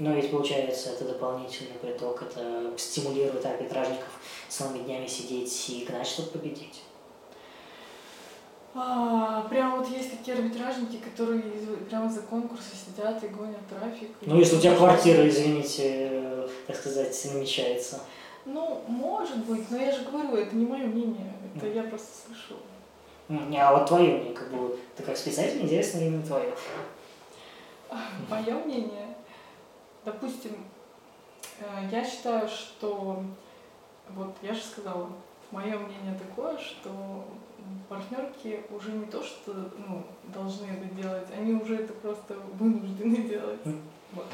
Но 0.00 0.14
ведь 0.14 0.30
получается 0.30 0.90
это 0.90 1.04
дополнительный 1.04 1.74
приток, 1.74 2.22
это 2.22 2.72
стимулирует 2.78 3.44
арбитражников 3.44 4.08
целыми 4.48 4.78
днями 4.78 5.06
сидеть 5.06 5.68
и 5.68 5.84
гнать, 5.84 6.06
чтобы 6.06 6.30
победить. 6.30 6.82
А, 8.74 9.42
прям 9.50 9.78
вот 9.78 9.88
есть 9.90 10.10
такие 10.16 10.38
арбитражники, 10.38 10.96
которые 10.96 11.42
прямо 11.90 12.10
за 12.10 12.22
конкурсы 12.22 12.70
сидят 12.74 13.22
и 13.22 13.28
гонят 13.28 13.60
трафик. 13.68 14.08
Ну, 14.22 14.38
если 14.38 14.56
у 14.56 14.60
тебя 14.60 14.74
квартира, 14.74 15.28
извините, 15.28 16.48
так 16.66 16.76
сказать, 16.76 17.26
намечается. 17.34 18.00
Ну, 18.46 18.80
может 18.88 19.44
быть, 19.44 19.70
но 19.70 19.76
я 19.76 19.92
же 19.92 20.04
говорю, 20.04 20.34
это 20.34 20.56
не 20.56 20.64
мое 20.64 20.86
мнение, 20.86 21.34
это 21.54 21.66
я 21.66 21.82
просто 21.82 22.08
слышу. 22.24 22.54
Не, 23.28 23.62
а 23.62 23.76
вот 23.76 23.86
твое 23.86 24.14
мнение, 24.14 24.32
как 24.32 24.50
бы, 24.50 24.78
ты 24.96 25.02
как 25.02 25.18
специалист, 25.18 25.56
интересно 25.56 25.98
именно 25.98 26.24
твое. 26.24 26.54
Мое 28.30 28.54
мнение, 28.64 29.09
допустим, 30.04 30.64
э, 31.60 31.88
я 31.90 32.04
считаю, 32.04 32.48
что, 32.48 33.22
вот 34.10 34.34
я 34.42 34.54
же 34.54 34.62
сказала, 34.62 35.08
мое 35.50 35.78
мнение 35.78 36.18
такое, 36.18 36.58
что 36.58 37.24
партнерки 37.88 38.64
уже 38.70 38.92
не 38.92 39.06
то, 39.06 39.22
что 39.22 39.52
ну, 39.52 40.04
должны 40.24 40.66
это 40.66 40.94
делать, 40.94 41.26
они 41.36 41.54
уже 41.54 41.76
это 41.76 41.92
просто 41.94 42.34
вынуждены 42.58 43.16
делать. 43.28 43.60
Вот. 44.12 44.26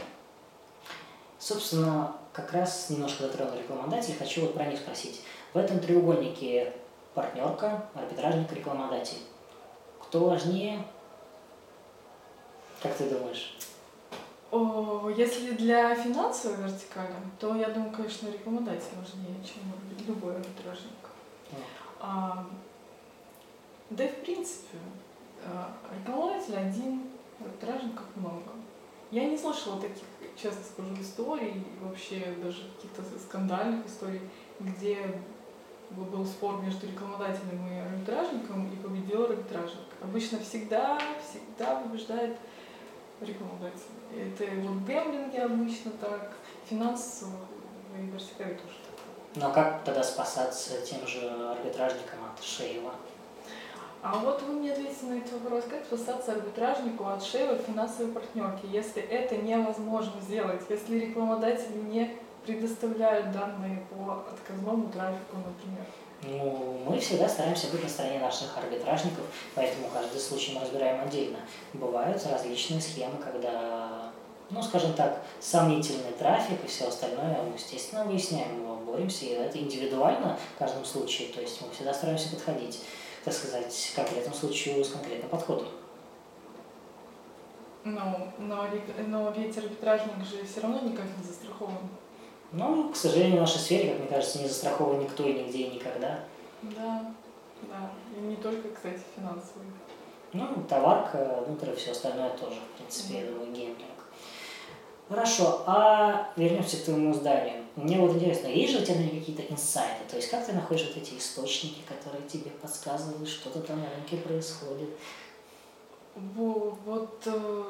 Собственно, 1.38 2.16
как 2.32 2.52
раз 2.52 2.90
немножко 2.90 3.24
затронул 3.24 3.56
рекламодатель, 3.56 4.16
хочу 4.18 4.42
вот 4.42 4.54
про 4.54 4.66
них 4.66 4.78
спросить. 4.78 5.22
В 5.52 5.58
этом 5.58 5.80
треугольнике 5.80 6.72
партнерка, 7.14 7.86
арбитражник, 7.94 8.52
рекламодатель. 8.52 9.18
Кто 10.02 10.26
важнее? 10.26 10.84
Как 12.82 12.94
ты 12.94 13.08
думаешь? 13.08 13.56
О, 14.50 15.08
если 15.08 15.52
для 15.52 15.94
финансовой 15.94 16.58
вертикали, 16.64 17.14
то 17.40 17.56
я 17.56 17.68
думаю, 17.70 17.92
конечно, 17.92 18.28
рекламодатель 18.28 18.94
важнее, 18.96 19.36
чем 19.44 19.62
любой 20.06 20.36
арбитражник. 20.36 20.92
А, 21.98 22.46
да 23.90 24.04
и 24.04 24.08
в 24.08 24.16
принципе, 24.22 24.78
а, 25.44 25.76
рекламодатель 25.98 26.56
один, 26.56 27.02
арбитражников 27.40 28.04
много. 28.14 28.52
Я 29.10 29.24
не 29.28 29.36
слышала 29.36 29.80
таких, 29.80 30.04
честно 30.36 30.62
скажу, 30.64 30.94
историй, 31.00 31.64
вообще 31.80 32.34
даже 32.42 32.62
каких-то 32.76 33.02
скандальных 33.18 33.86
историй, 33.86 34.20
где 34.60 35.20
был 35.90 36.24
спор 36.24 36.60
между 36.62 36.86
рекламодателем 36.86 37.66
и 37.68 37.78
арбитражником, 37.78 38.72
и 38.72 38.76
победил 38.76 39.24
арбитражник. 39.24 39.86
Обычно 40.02 40.38
всегда, 40.40 40.98
всегда 41.22 41.76
побеждает 41.76 42.36
рекламодатель. 43.20 43.80
Это 44.14 44.44
вот 44.60 44.82
гэмблинги 44.84 45.36
обычно 45.38 45.92
так, 45.92 46.32
финансовых 46.68 47.34
и 47.96 48.02
в 48.02 48.12
Барсикаве 48.12 48.54
тоже 48.54 48.76
так. 48.86 49.42
Но 49.42 49.52
как 49.52 49.84
тогда 49.84 50.02
спасаться 50.02 50.80
тем 50.82 51.06
же 51.06 51.28
арбитражником 51.28 52.18
от 52.32 52.42
Шейла? 52.42 52.92
А 54.02 54.18
вот 54.18 54.40
вы 54.42 54.54
мне 54.54 54.72
ответите 54.72 55.06
на 55.06 55.18
этот 55.18 55.32
вопрос, 55.32 55.64
как 55.68 55.84
спасаться 55.84 56.32
арбитражнику 56.32 57.06
от 57.06 57.24
шейлы 57.24 57.58
финансовой 57.58 58.12
партнерки, 58.12 58.66
если 58.66 59.02
это 59.02 59.36
невозможно 59.36 60.20
сделать, 60.20 60.62
если 60.68 60.98
рекламодатели 60.98 61.76
не 61.78 62.16
предоставляют 62.44 63.32
данные 63.32 63.84
по 63.90 64.24
отказному 64.30 64.88
трафику, 64.90 65.38
например? 65.38 65.86
Ну, 66.22 66.80
мы 66.86 66.98
всегда 66.98 67.28
стараемся 67.28 67.68
быть 67.68 67.82
на 67.82 67.88
стороне 67.88 68.18
наших 68.18 68.56
арбитражников, 68.56 69.24
поэтому 69.54 69.88
каждый 69.92 70.18
случай 70.18 70.52
мы 70.54 70.62
разбираем 70.62 71.02
отдельно. 71.02 71.38
Бывают 71.74 72.24
различные 72.26 72.80
схемы, 72.80 73.18
когда, 73.22 74.10
ну, 74.50 74.62
скажем 74.62 74.94
так, 74.94 75.22
сомнительный 75.40 76.12
трафик 76.18 76.64
и 76.64 76.66
все 76.66 76.88
остальное, 76.88 77.42
мы, 77.42 77.54
естественно, 77.54 78.04
выясняем 78.04 78.60
его, 78.62 78.76
боремся, 78.76 79.26
и 79.26 79.30
это 79.30 79.58
индивидуально 79.58 80.38
в 80.54 80.58
каждом 80.58 80.84
случае, 80.84 81.28
то 81.28 81.40
есть 81.40 81.60
мы 81.60 81.70
всегда 81.70 81.92
стараемся 81.92 82.30
подходить, 82.30 82.82
так 83.24 83.34
сказать, 83.34 83.90
к 83.92 83.96
конкретному 83.96 84.34
случаю 84.34 84.84
с 84.84 84.90
конкретным 84.90 85.28
подходом. 85.28 85.68
Но, 87.84 88.32
но, 88.38 88.66
но 89.06 89.30
ведь 89.30 89.56
арбитражник 89.58 90.24
же 90.24 90.44
все 90.44 90.60
равно 90.60 90.80
никак 90.80 91.04
не 91.04 91.24
застрахован. 91.24 91.88
Ну, 92.52 92.90
к 92.90 92.96
сожалению, 92.96 93.38
в 93.38 93.40
нашей 93.40 93.58
сфере, 93.58 93.90
как 93.90 93.98
мне 94.00 94.08
кажется, 94.08 94.38
не 94.38 94.48
застрахован 94.48 95.00
никто 95.00 95.24
и 95.24 95.34
нигде 95.34 95.58
и 95.58 95.74
никогда. 95.74 96.20
Да, 96.62 97.12
да. 97.62 97.90
И 98.16 98.20
не 98.20 98.36
только, 98.36 98.68
кстати, 98.70 99.02
финансовый. 99.14 99.66
Ну, 100.32 100.64
товарка, 100.68 101.44
внутрь 101.46 101.70
и 101.70 101.76
все 101.76 101.92
остальное 101.92 102.30
тоже, 102.30 102.56
в 102.60 102.78
принципе, 102.78 103.20
я 103.20 103.26
думаю, 103.26 103.52
гемблинг. 103.52 103.96
Хорошо, 105.08 105.62
а 105.66 106.32
вернемся 106.36 106.78
к 106.78 106.84
твоему 106.84 107.14
зданию. 107.14 107.62
Мне 107.76 107.98
вот 107.98 108.16
интересно, 108.16 108.48
есть 108.48 108.72
же 108.72 108.80
у 108.80 108.84
тебя 108.84 109.08
какие-то 109.08 109.42
инсайты? 109.42 110.02
То 110.10 110.16
есть 110.16 110.30
как 110.30 110.44
ты 110.44 110.52
находишь 110.52 110.88
вот 110.88 110.96
эти 110.96 111.16
источники, 111.16 111.80
которые 111.86 112.26
тебе 112.28 112.50
подсказывают, 112.50 113.28
что-то 113.28 113.60
там 113.60 113.80
на 113.80 113.90
рынке 113.90 114.16
происходит? 114.16 114.88
Вот 116.14 117.22
э, 117.26 117.62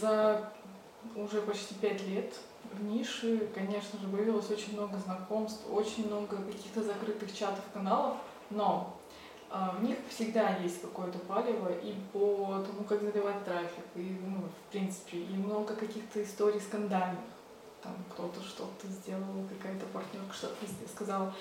за 0.00 0.50
уже 1.14 1.42
почти 1.42 1.74
пять 1.74 2.02
лет 2.06 2.32
в 2.78 2.84
нише, 2.84 3.48
конечно 3.54 3.98
же, 3.98 4.08
появилось 4.08 4.50
очень 4.50 4.74
много 4.74 4.96
знакомств, 4.98 5.62
очень 5.70 6.06
много 6.06 6.36
каких-то 6.36 6.82
закрытых 6.82 7.34
чатов, 7.34 7.64
каналов, 7.72 8.16
но 8.50 8.96
а, 9.50 9.76
в 9.78 9.82
них 9.82 9.96
всегда 10.08 10.56
есть 10.56 10.80
какое-то 10.80 11.18
палево 11.20 11.70
и 11.82 11.94
по 12.12 12.64
тому, 12.66 12.84
как 12.88 13.00
заливать 13.00 13.44
трафик, 13.44 13.84
и, 13.94 14.18
ну, 14.24 14.42
в 14.42 14.72
принципе, 14.72 15.18
и 15.18 15.32
много 15.34 15.74
каких-то 15.74 16.22
историй 16.22 16.60
скандальных. 16.60 17.20
Там 17.82 17.94
кто-то 18.12 18.42
что-то 18.42 18.88
сделал, 18.88 19.46
какая-то 19.48 19.86
партнерка 19.86 20.34
что-то 20.34 20.66
сказала. 20.92 21.32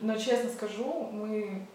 Но, 0.00 0.16
честно 0.16 0.50
скажу, 0.50 1.08
мы 1.10 1.66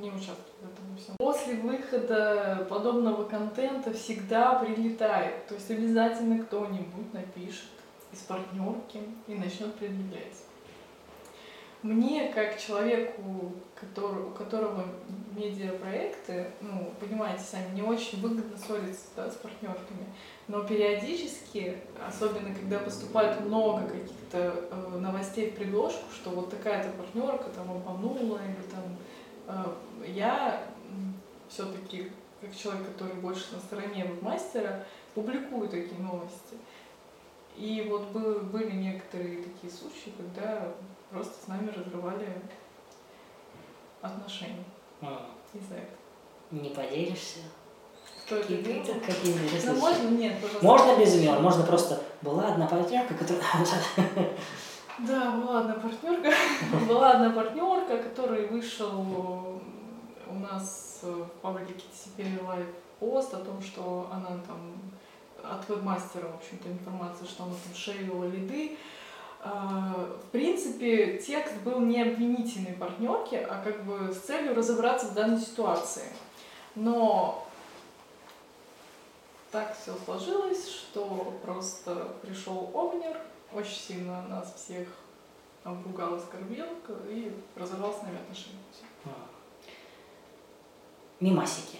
не 0.00 0.10
участвуем 0.10 0.38
в 0.60 0.64
этом 0.64 0.96
всем. 0.96 1.16
После 1.18 1.54
выхода 1.54 2.66
подобного 2.68 3.24
контента 3.24 3.92
всегда 3.92 4.54
прилетает. 4.54 5.46
То 5.46 5.54
есть 5.54 5.70
обязательно 5.70 6.42
кто-нибудь 6.42 7.12
напишет 7.12 7.68
из 8.12 8.18
партнерки 8.20 9.00
и 9.26 9.34
начнет 9.34 9.74
предъявлять. 9.74 10.42
Мне, 11.82 12.28
как 12.32 12.60
человеку, 12.60 13.52
который, 13.74 14.22
у 14.22 14.30
которого 14.30 14.84
медиапроекты, 15.34 16.46
ну, 16.60 16.92
понимаете 17.00 17.42
сами, 17.42 17.74
не 17.74 17.82
очень 17.82 18.20
выгодно 18.20 18.56
ссориться 18.56 19.06
да, 19.16 19.28
с 19.28 19.34
партнерками, 19.34 20.06
но 20.46 20.62
периодически, 20.62 21.78
особенно 22.06 22.54
когда 22.54 22.78
поступает 22.78 23.40
много 23.40 23.88
каких-то 23.88 24.54
э, 24.70 24.98
новостей 25.00 25.50
в 25.50 25.56
предложку, 25.56 26.04
что 26.14 26.30
вот 26.30 26.50
такая-то 26.50 26.90
партнерка 26.90 27.50
там 27.50 27.68
обманула 27.72 28.38
или 28.38 28.70
там 28.70 28.96
э, 29.48 30.10
я 30.14 30.62
все-таки 31.48 32.12
как 32.42 32.56
человек, 32.56 32.88
который 32.88 33.14
больше 33.14 33.54
на 33.54 33.60
стороне 33.60 34.04
мастера, 34.20 34.84
публикую 35.14 35.68
такие 35.68 36.00
новости. 36.00 36.56
И 37.56 37.86
вот 37.88 38.08
были 38.08 38.72
некоторые 38.72 39.42
такие 39.42 39.72
случаи, 39.72 40.12
когда 40.16 40.68
просто 41.10 41.44
с 41.44 41.48
нами 41.48 41.68
разрывали 41.68 42.28
отношения 44.00 44.64
а. 45.00 45.30
из-за 45.52 45.74
этого. 45.74 45.98
Не 46.50 46.70
поделишься? 46.70 47.40
Кто 48.24 48.36
это 48.36 48.54
делал? 48.54 48.84
Какие 49.04 49.66
ну, 49.66 49.74
можно? 49.74 50.08
Нет, 50.10 50.34
пожалуйста. 50.40 50.66
Можно 50.66 51.00
без 51.00 51.16
имен, 51.16 51.42
можно 51.42 51.64
просто... 51.64 52.02
Была 52.22 52.52
одна 52.52 52.66
партнерка, 52.66 53.14
которая... 53.14 53.44
Да, 54.98 55.32
была 55.32 55.60
одна 55.60 55.74
партнерка. 55.74 56.30
Была 56.88 57.12
одна 57.12 57.30
партнерка, 57.30 57.96
который 57.96 58.46
вышел 58.48 59.60
у 60.28 60.34
нас 60.34 61.00
в 61.02 61.24
паблике 61.40 61.74
TCP 61.74 62.40
Live 62.40 62.66
пост 63.00 63.34
о 63.34 63.38
том, 63.38 63.60
что 63.60 64.08
она 64.12 64.38
там 64.46 64.91
от 65.44 65.68
вебмастера, 65.68 66.28
в 66.28 66.36
общем-то, 66.36 66.70
информация, 66.70 67.26
что 67.26 67.44
она 67.44 67.52
там 67.52 67.74
шеила 67.74 68.24
лиды. 68.24 68.76
А, 69.40 70.08
в 70.22 70.30
принципе, 70.30 71.18
текст 71.18 71.56
был 71.64 71.80
не 71.80 72.00
обвинительной 72.00 72.74
партнерки, 72.74 73.34
а 73.34 73.62
как 73.62 73.84
бы 73.84 74.12
с 74.12 74.18
целью 74.18 74.54
разобраться 74.54 75.06
в 75.06 75.14
данной 75.14 75.40
ситуации. 75.40 76.04
Но 76.74 77.46
так 79.50 79.76
все 79.76 79.94
сложилось, 80.04 80.68
что 80.68 81.38
просто 81.42 82.14
пришел 82.22 82.70
Овнер, 82.72 83.20
очень 83.52 83.76
сильно 83.76 84.22
нас 84.28 84.54
всех 84.54 84.88
обругал, 85.64 86.14
оскорбил 86.14 86.66
и 87.08 87.32
разорвал 87.56 87.92
с 87.92 88.02
нами 88.02 88.16
отношения. 88.16 88.58
Мимасики. 91.20 91.78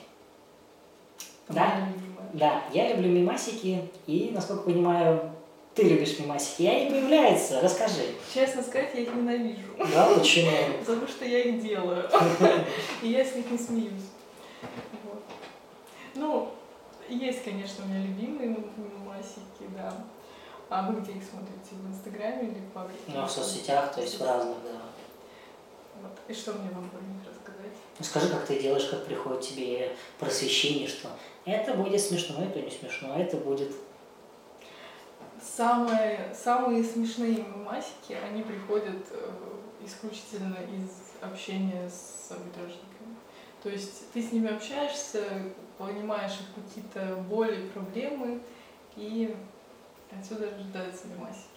Да? 1.48 1.88
Да, 2.32 2.62
я 2.72 2.94
люблю 2.94 3.10
мимасики, 3.10 3.88
и, 4.06 4.30
насколько 4.32 4.62
понимаю, 4.62 5.32
ты 5.74 5.84
любишь 5.84 6.18
мимасики. 6.18 6.62
И 6.62 6.66
они 6.66 6.90
появляются, 6.90 7.60
расскажи. 7.60 8.14
Честно 8.32 8.62
сказать, 8.62 8.90
я 8.94 9.00
их 9.00 9.14
ненавижу. 9.14 9.60
Да, 9.78 10.14
почему? 10.18 10.50
Потому 10.80 11.06
что 11.06 11.24
я 11.24 11.40
их 11.40 11.62
делаю. 11.62 12.08
И 13.02 13.08
я 13.08 13.24
с 13.24 13.34
них 13.34 13.50
не 13.50 13.58
смеюсь. 13.58 14.10
Вот. 15.04 15.22
Ну, 16.14 16.50
есть, 17.08 17.44
конечно, 17.44 17.84
у 17.84 17.88
меня 17.88 18.06
любимые 18.06 18.48
мимасики, 18.48 19.64
да. 19.74 19.94
А 20.68 20.90
вы 20.90 21.00
где 21.00 21.12
их 21.12 21.22
смотрите? 21.22 21.72
В 21.72 21.90
Инстаграме 21.90 22.48
или 22.48 22.60
в 22.60 22.72
паблике? 22.72 23.02
Ну, 23.08 23.26
в 23.26 23.30
соцсетях, 23.30 23.94
то 23.94 24.00
есть 24.00 24.18
в 24.18 24.24
разных, 24.24 24.56
да. 24.64 24.80
Вот. 26.00 26.12
И 26.28 26.34
что 26.34 26.52
мне 26.54 26.70
вам 26.70 26.84
рассказать? 26.84 27.21
Ну, 27.98 28.04
скажи, 28.04 28.28
как 28.28 28.46
ты 28.46 28.60
делаешь, 28.60 28.86
как 28.86 29.04
приходит 29.04 29.42
тебе 29.42 29.94
просвещение, 30.18 30.88
что 30.88 31.08
это 31.44 31.74
будет 31.74 32.00
смешно, 32.00 32.44
это 32.44 32.60
не 32.60 32.70
смешно, 32.70 33.16
это 33.16 33.36
будет... 33.36 33.70
Самые, 35.56 36.34
самые 36.34 36.84
смешные 36.84 37.44
масики, 37.44 38.12
они 38.12 38.42
приходят 38.42 39.04
э, 39.10 39.30
исключительно 39.84 40.54
из 40.54 40.88
общения 41.20 41.90
с 41.90 42.30
арбитражниками. 42.30 43.16
То 43.62 43.68
есть 43.68 44.10
ты 44.12 44.22
с 44.22 44.32
ними 44.32 44.54
общаешься, 44.54 45.24
понимаешь 45.78 46.32
их 46.32 46.64
какие-то 46.64 47.16
боли, 47.28 47.68
проблемы, 47.70 48.40
и 48.96 49.36
отсюда 50.16 50.50
рождаются 50.50 51.08
мемасики. 51.08 51.48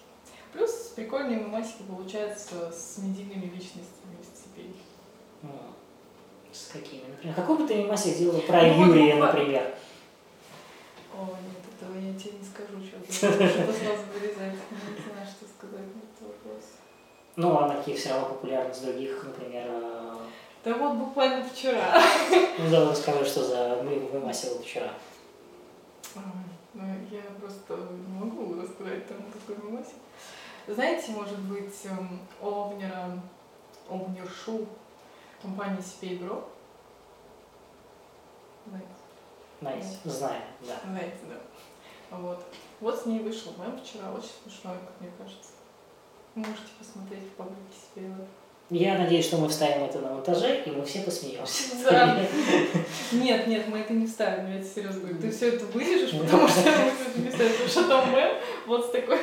Плюс 0.52 0.70
прикольные 0.94 1.40
мемасики 1.40 1.82
получаются 1.82 2.72
с 2.72 2.98
медийными 2.98 3.46
личностями 3.46 4.16
из 4.20 4.40
цепей. 4.40 4.74
С 6.56 6.72
какими, 6.72 7.02
например? 7.06 7.36
Какой 7.36 7.58
бы 7.58 7.66
ты 7.66 7.74
мемасик 7.74 8.14
сделала 8.14 8.40
про 8.40 8.62
ну, 8.62 8.86
Юрия, 8.86 9.16
ну, 9.16 9.26
например? 9.26 9.74
О, 11.14 11.26
нет, 11.26 11.62
этого 11.74 11.98
я 11.98 12.18
тебе 12.18 12.32
не 12.38 12.44
скажу, 12.44 12.80
что 12.82 13.12
что 13.12 13.72
сразу 13.72 14.02
вырезать. 14.14 14.54
Не 14.70 15.02
знаю, 15.04 15.26
что 15.28 15.46
сказать 15.46 15.86
на 15.92 16.00
этот 16.00 16.20
вопрос. 16.22 16.64
Ну, 17.36 17.58
а 17.58 17.68
на 17.68 17.74
каких 17.74 17.98
все 17.98 18.08
равно 18.10 18.28
популярных 18.28 18.80
других, 18.80 19.22
например... 19.22 19.66
А, 19.68 20.18
да 20.64 20.74
вот 20.74 20.94
буквально 20.94 21.46
вчера. 21.46 22.02
Ну, 22.58 22.70
да, 22.70 22.90
расскажи, 22.90 23.26
что 23.26 23.44
за 23.44 23.76
вымасил 23.76 24.58
вчера. 24.58 24.94
Ну, 26.14 26.82
я 27.10 27.22
просто 27.38 27.76
не 27.76 28.18
могу 28.18 28.60
рассказать 28.60 29.06
там 29.06 29.18
какой 29.30 29.62
вымасил. 29.62 29.98
Знаете, 30.66 31.12
может 31.12 31.38
быть, 31.40 31.74
эм, 31.84 32.18
Овнера, 32.40 33.20
Овнершу 33.88 34.66
компании 35.42 35.78
CPA 35.78 36.20
Group. 36.20 36.44
Знаете, 39.60 39.86
знаем, 40.04 40.42
да. 40.66 40.76
Знаете, 40.84 41.16
да. 41.28 42.16
Вот. 42.16 42.44
Вот 42.80 43.00
с 43.00 43.06
ней 43.06 43.20
вышел 43.20 43.52
мем 43.58 43.80
вчера, 43.82 44.12
очень 44.12 44.30
смешной, 44.44 44.74
как 44.74 45.00
мне 45.00 45.10
кажется. 45.18 45.52
Можете 46.34 46.68
посмотреть 46.78 47.24
в 47.24 47.30
паблике 47.36 47.58
CPA 47.94 48.26
Я 48.68 48.98
надеюсь, 48.98 49.24
что 49.24 49.38
мы 49.38 49.48
вставим 49.48 49.84
это 49.84 50.00
на 50.00 50.10
монтаже, 50.10 50.62
и 50.64 50.70
мы 50.70 50.84
все 50.84 51.00
посмеемся. 51.00 51.74
Да. 51.90 52.20
Нет, 53.12 53.46
нет, 53.46 53.68
мы 53.68 53.78
это 53.78 53.92
не 53.92 54.06
вставим, 54.06 54.52
я 54.52 54.58
тебе 54.58 54.68
серьезно 54.68 55.00
говорю. 55.00 55.18
Ты 55.20 55.30
все 55.30 55.48
это 55.54 55.64
вырежешь, 55.66 56.18
потому 56.18 56.48
что 56.48 56.60
мы 56.62 56.68
это 56.68 57.20
не 57.20 57.30
вставим. 57.30 57.52
Потому 57.52 57.68
что 57.68 57.88
там 57.88 58.10
мем 58.10 58.34
вот 58.66 58.86
с 58.86 58.90
такой... 58.90 59.18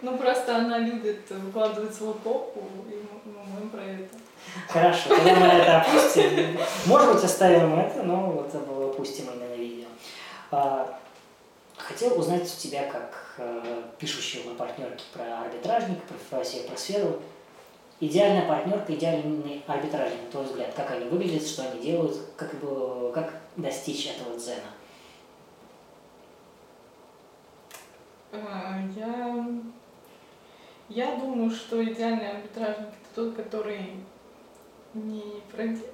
Ну, 0.00 0.16
просто 0.16 0.56
она 0.56 0.78
любит 0.78 1.28
выкладывать 1.28 1.94
свою 1.94 2.14
попу, 2.14 2.62
и 2.88 2.94
мы 3.28 3.60
мем 3.60 3.70
про 3.70 3.82
это. 3.82 4.16
Хорошо, 4.68 5.08
тогда 5.08 5.34
мы 5.34 5.46
это 5.46 5.80
опустим. 5.80 6.58
Может 6.86 7.14
быть, 7.14 7.24
оставим 7.24 7.78
это, 7.78 8.02
но 8.02 8.30
вот 8.30 8.54
опустим 8.94 9.26
именно 9.32 9.54
видео. 9.54 9.86
А, 10.50 10.98
хотел 11.76 12.18
узнать 12.18 12.42
у 12.42 12.60
тебя, 12.60 12.90
как 12.90 13.34
э, 13.38 13.82
пишущего 13.98 14.54
партнерки 14.54 15.04
про 15.12 15.42
арбитражника, 15.42 16.02
про 16.30 16.44
сферу, 16.76 17.20
идеальная 18.00 18.46
партнерка, 18.46 18.94
идеальный 18.94 19.62
арбитражник, 19.66 20.24
на 20.24 20.30
твой 20.30 20.44
взгляд, 20.44 20.74
как 20.74 20.90
они 20.90 21.06
выглядят, 21.06 21.46
что 21.46 21.62
они 21.62 21.82
делают, 21.82 22.16
как, 22.36 22.54
бы, 22.60 23.12
как 23.12 23.32
достичь 23.56 24.06
этого 24.06 24.38
дзена? 24.38 24.60
А, 28.32 28.80
я, 28.96 29.46
я 30.88 31.16
думаю, 31.16 31.50
что 31.50 31.82
идеальный 31.82 32.30
арбитражник 32.30 32.88
это 32.88 32.94
тот, 33.14 33.34
который 33.34 33.96
не 34.94 35.42
френдит. 35.50 35.86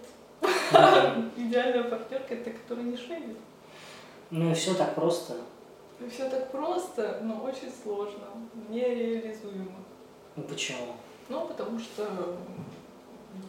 Идеальная 1.36 1.84
партнерка 1.84 2.34
это 2.34 2.50
который 2.50 2.84
не 2.84 2.96
шейдит. 2.96 3.36
Ну 4.30 4.50
и 4.50 4.54
все 4.54 4.74
так 4.74 4.94
просто. 4.94 5.34
И 6.00 6.08
все 6.08 6.28
так 6.28 6.50
просто, 6.50 7.20
но 7.22 7.42
очень 7.42 7.72
сложно, 7.82 8.24
нереализуемо. 8.68 9.84
Ну 10.34 10.42
почему? 10.42 10.96
Ну, 11.28 11.46
потому 11.46 11.78
что 11.78 12.36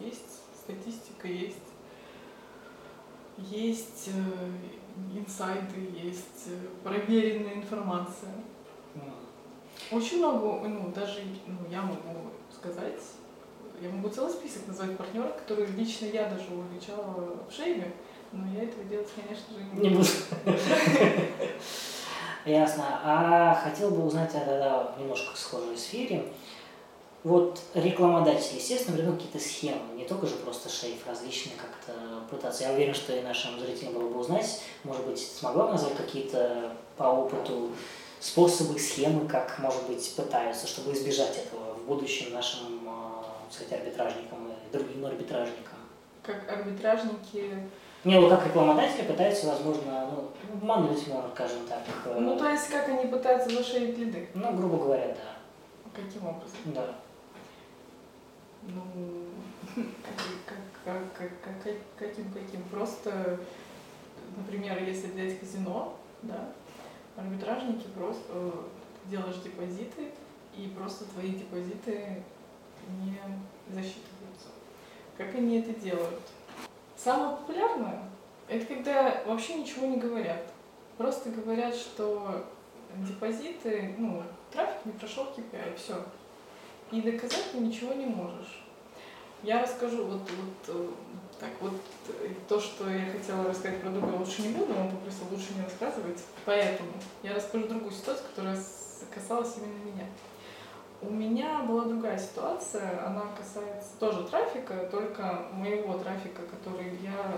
есть 0.00 0.40
статистика, 0.56 1.28
есть, 1.28 1.56
есть 3.36 4.08
э, 4.08 5.18
инсайды, 5.18 5.80
есть 5.94 6.48
э, 6.48 6.58
проверенная 6.82 7.54
информация. 7.54 8.32
Очень 9.90 10.18
много, 10.18 10.68
ну, 10.68 10.90
даже 10.92 11.20
ну, 11.46 11.70
я 11.70 11.82
могу 11.82 12.30
сказать, 12.52 13.00
я 13.80 13.88
могу 13.90 14.08
целый 14.08 14.32
список 14.32 14.66
назвать 14.66 14.96
партнеров, 14.96 15.36
которые 15.36 15.68
лично 15.68 16.06
я 16.06 16.28
даже 16.28 16.44
увеличала 16.52 17.38
в 17.48 17.52
шейме, 17.54 17.92
но 18.32 18.46
я 18.52 18.64
этого 18.64 18.84
делать, 18.84 19.08
конечно 19.14 19.54
же, 19.54 19.64
не, 19.74 19.88
не 19.88 19.96
буду. 19.96 20.08
Ясно. 22.44 22.84
А 23.04 23.54
хотел 23.54 23.90
бы 23.90 24.06
узнать 24.06 24.32
тогда 24.32 24.94
немножко 24.98 25.34
в 25.34 25.38
схожей 25.38 25.76
сфере. 25.76 26.32
Вот 27.24 27.60
рекламодатели, 27.74 28.56
естественно, 28.56 28.96
придумают 28.96 29.22
какие-то 29.22 29.46
схемы, 29.46 29.94
не 29.96 30.04
только 30.04 30.26
же 30.26 30.36
просто 30.36 30.68
шейф, 30.68 31.06
различные 31.06 31.56
как-то 31.56 31.92
пытаться. 32.30 32.62
Я 32.64 32.72
уверен, 32.72 32.94
что 32.94 33.12
и 33.14 33.22
нашим 33.22 33.58
зрителям 33.58 33.94
было 33.94 34.08
бы 34.08 34.20
узнать, 34.20 34.62
может 34.84 35.04
быть, 35.04 35.18
смогла 35.18 35.72
назвать 35.72 35.96
какие-то 35.96 36.72
по 36.96 37.04
опыту 37.04 37.72
способы, 38.20 38.78
схемы, 38.78 39.28
как, 39.28 39.58
может 39.58 39.86
быть, 39.88 40.14
пытаются, 40.16 40.66
чтобы 40.66 40.92
избежать 40.92 41.36
этого 41.38 41.74
в 41.74 41.86
будущем 41.86 42.32
нашим, 42.32 42.60
так 42.60 42.77
сказать, 43.50 43.80
арбитражникам 43.80 44.48
и 44.48 44.72
другим 44.72 45.04
арбитражникам. 45.06 45.78
Как 46.22 46.50
арбитражники 46.50 47.68
не, 48.04 48.20
вот 48.20 48.30
как 48.30 48.46
рекламодатели 48.46 49.06
пытаются, 49.06 49.48
возможно, 49.48 50.08
ну, 50.12 50.30
обмануть, 50.54 51.06
можно, 51.08 51.30
скажем 51.34 51.66
так. 51.68 51.80
Ну, 52.16 52.38
то 52.38 52.48
есть, 52.48 52.68
как 52.68 52.88
они 52.88 53.06
пытаются 53.06 53.50
зашить 53.50 53.98
лиды? 53.98 54.28
Ну, 54.34 54.54
грубо 54.56 54.76
говоря, 54.78 55.08
да. 55.08 55.92
Каким 55.92 56.26
образом? 56.26 56.58
Да. 56.66 56.94
Ну, 58.62 58.82
как, 60.46 60.58
как, 60.84 61.12
как, 61.12 61.30
как, 61.42 61.74
каким 61.98 62.32
каким? 62.32 62.62
Просто, 62.70 63.40
например, 64.36 64.80
если 64.84 65.08
взять 65.08 65.40
казино, 65.40 65.96
да, 66.22 66.50
арбитражники 67.16 67.88
просто 67.96 68.22
э, 68.30 68.50
делаешь 69.06 69.42
депозиты, 69.42 70.12
и 70.56 70.68
просто 70.68 71.04
твои 71.06 71.30
депозиты 71.30 72.22
не 72.88 73.18
засчитываются. 73.74 74.48
Как 75.16 75.34
они 75.34 75.60
это 75.60 75.72
делают? 75.80 76.20
Самое 76.96 77.36
популярное– 77.36 78.02
это 78.48 78.66
когда 78.66 79.22
вообще 79.26 79.54
ничего 79.54 79.86
не 79.86 79.96
говорят. 79.96 80.42
Просто 80.96 81.30
говорят, 81.30 81.74
что 81.74 82.44
депозиты, 82.96 83.94
ну, 83.98 84.22
трафик 84.50 84.84
не 84.84 84.92
прошел 84.92 85.26
KPI, 85.36 85.76
все. 85.76 86.04
И 86.90 87.00
доказать 87.02 87.52
ты 87.52 87.58
ничего 87.58 87.92
не 87.92 88.06
можешь. 88.06 88.64
Я 89.42 89.62
расскажу 89.62 90.04
вот, 90.04 90.20
вот 90.20 90.74
э, 90.74 90.88
так 91.38 91.50
вот 91.60 91.74
э, 92.08 92.30
то, 92.48 92.58
что 92.58 92.90
я 92.90 93.06
хотела 93.12 93.48
рассказать 93.48 93.80
про 93.80 93.90
друга, 93.90 94.16
лучше 94.16 94.42
не 94.42 94.48
буду, 94.48 94.74
он 94.74 94.90
попросил 94.90 95.24
лучше 95.30 95.54
не 95.54 95.62
рассказывать. 95.62 96.18
Поэтому 96.44 96.90
я 97.22 97.34
расскажу 97.34 97.68
другую 97.68 97.92
ситуацию, 97.92 98.26
которая 98.30 98.58
касалась 99.14 99.54
именно 99.58 99.84
меня. 99.84 100.06
У 101.00 101.10
меня 101.10 101.60
была 101.62 101.84
другая 101.84 102.18
ситуация, 102.18 103.06
она 103.06 103.26
касается 103.36 103.90
тоже 104.00 104.26
трафика, 104.26 104.88
только 104.90 105.44
моего 105.52 105.96
трафика, 105.98 106.42
который 106.42 106.98
я, 107.00 107.36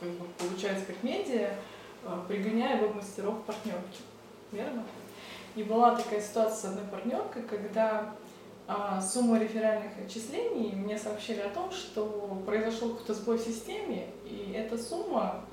как 0.00 0.08
бы, 0.10 0.24
получается, 0.36 0.86
как 0.86 1.00
медиа, 1.04 1.50
э, 2.02 2.20
пригоняю 2.26 2.80
веб-мастеров 2.80 3.42
партнерки. 3.44 4.00
Верно? 4.50 4.82
И 5.54 5.62
была 5.62 5.94
такая 5.94 6.20
ситуация 6.20 6.56
с 6.56 6.64
одной 6.64 6.84
партнеркой, 6.86 7.42
когда 7.44 8.12
а, 8.68 9.00
сумма 9.00 9.38
реферальных 9.38 9.92
отчислений 10.04 10.72
мне 10.72 10.98
сообщили 10.98 11.40
о 11.40 11.50
том, 11.50 11.70
что 11.70 12.42
произошел 12.44 12.90
какой-то 12.90 13.14
сбой 13.14 13.38
в 13.38 13.42
системе, 13.42 14.08
и 14.24 14.52
эта 14.56 14.76
сумма 14.76 15.44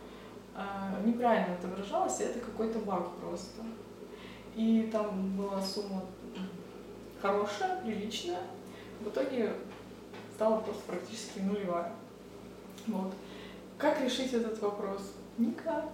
а, 0.55 0.99
неправильно 1.05 1.53
отображалась, 1.53 2.19
и 2.19 2.23
это 2.23 2.39
какой-то 2.39 2.79
баг 2.79 3.11
просто. 3.21 3.61
И 4.55 4.89
там 4.91 5.37
была 5.37 5.61
сумма 5.61 6.01
хорошая, 7.23 7.81
приличная. 7.81 8.41
В 8.99 9.07
итоге 9.07 9.53
стала 10.35 10.59
просто 10.59 10.83
практически 10.83 11.39
нулевая. 11.39 11.93
Вот. 12.87 13.13
Как 13.77 14.01
решить 14.01 14.33
этот 14.33 14.61
вопрос? 14.61 15.13
Никак. 15.37 15.85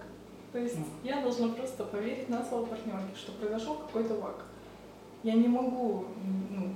То 0.52 0.58
есть 0.58 0.76
я 1.04 1.22
должна 1.22 1.48
просто 1.48 1.84
поверить 1.84 2.28
на 2.28 2.44
слово 2.44 2.66
партнерки, 2.66 3.16
что 3.16 3.30
произошел 3.32 3.76
какой-то 3.76 4.14
баг. 4.14 4.44
Я 5.22 5.34
не 5.34 5.46
могу 5.46 6.06
ну, 6.50 6.72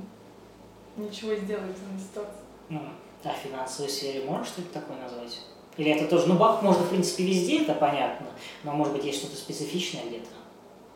ничего 0.97 1.35
сделать 1.35 1.77
в 1.77 1.85
данной 1.85 2.01
ситуации. 2.01 2.45
Ну, 2.69 2.81
а 3.25 3.29
в 3.31 3.37
финансовой 3.37 3.91
сфере 3.91 4.25
можешь 4.25 4.49
что-то 4.49 4.75
такое 4.75 4.99
назвать? 4.99 5.41
Или 5.77 5.91
это 5.91 6.07
тоже, 6.07 6.29
ну, 6.29 6.39
баг 6.39 6.63
можно, 6.63 6.85
в 6.85 6.91
принципе, 6.91 7.27
везде, 7.27 7.63
это 7.63 7.75
понятно, 7.75 8.29
но, 8.63 8.73
может 8.73 8.93
быть, 8.93 9.05
есть 9.05 9.19
что-то 9.19 9.35
специфичное 9.35 10.07
где-то? 10.07 10.29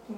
Ну, 0.06 0.16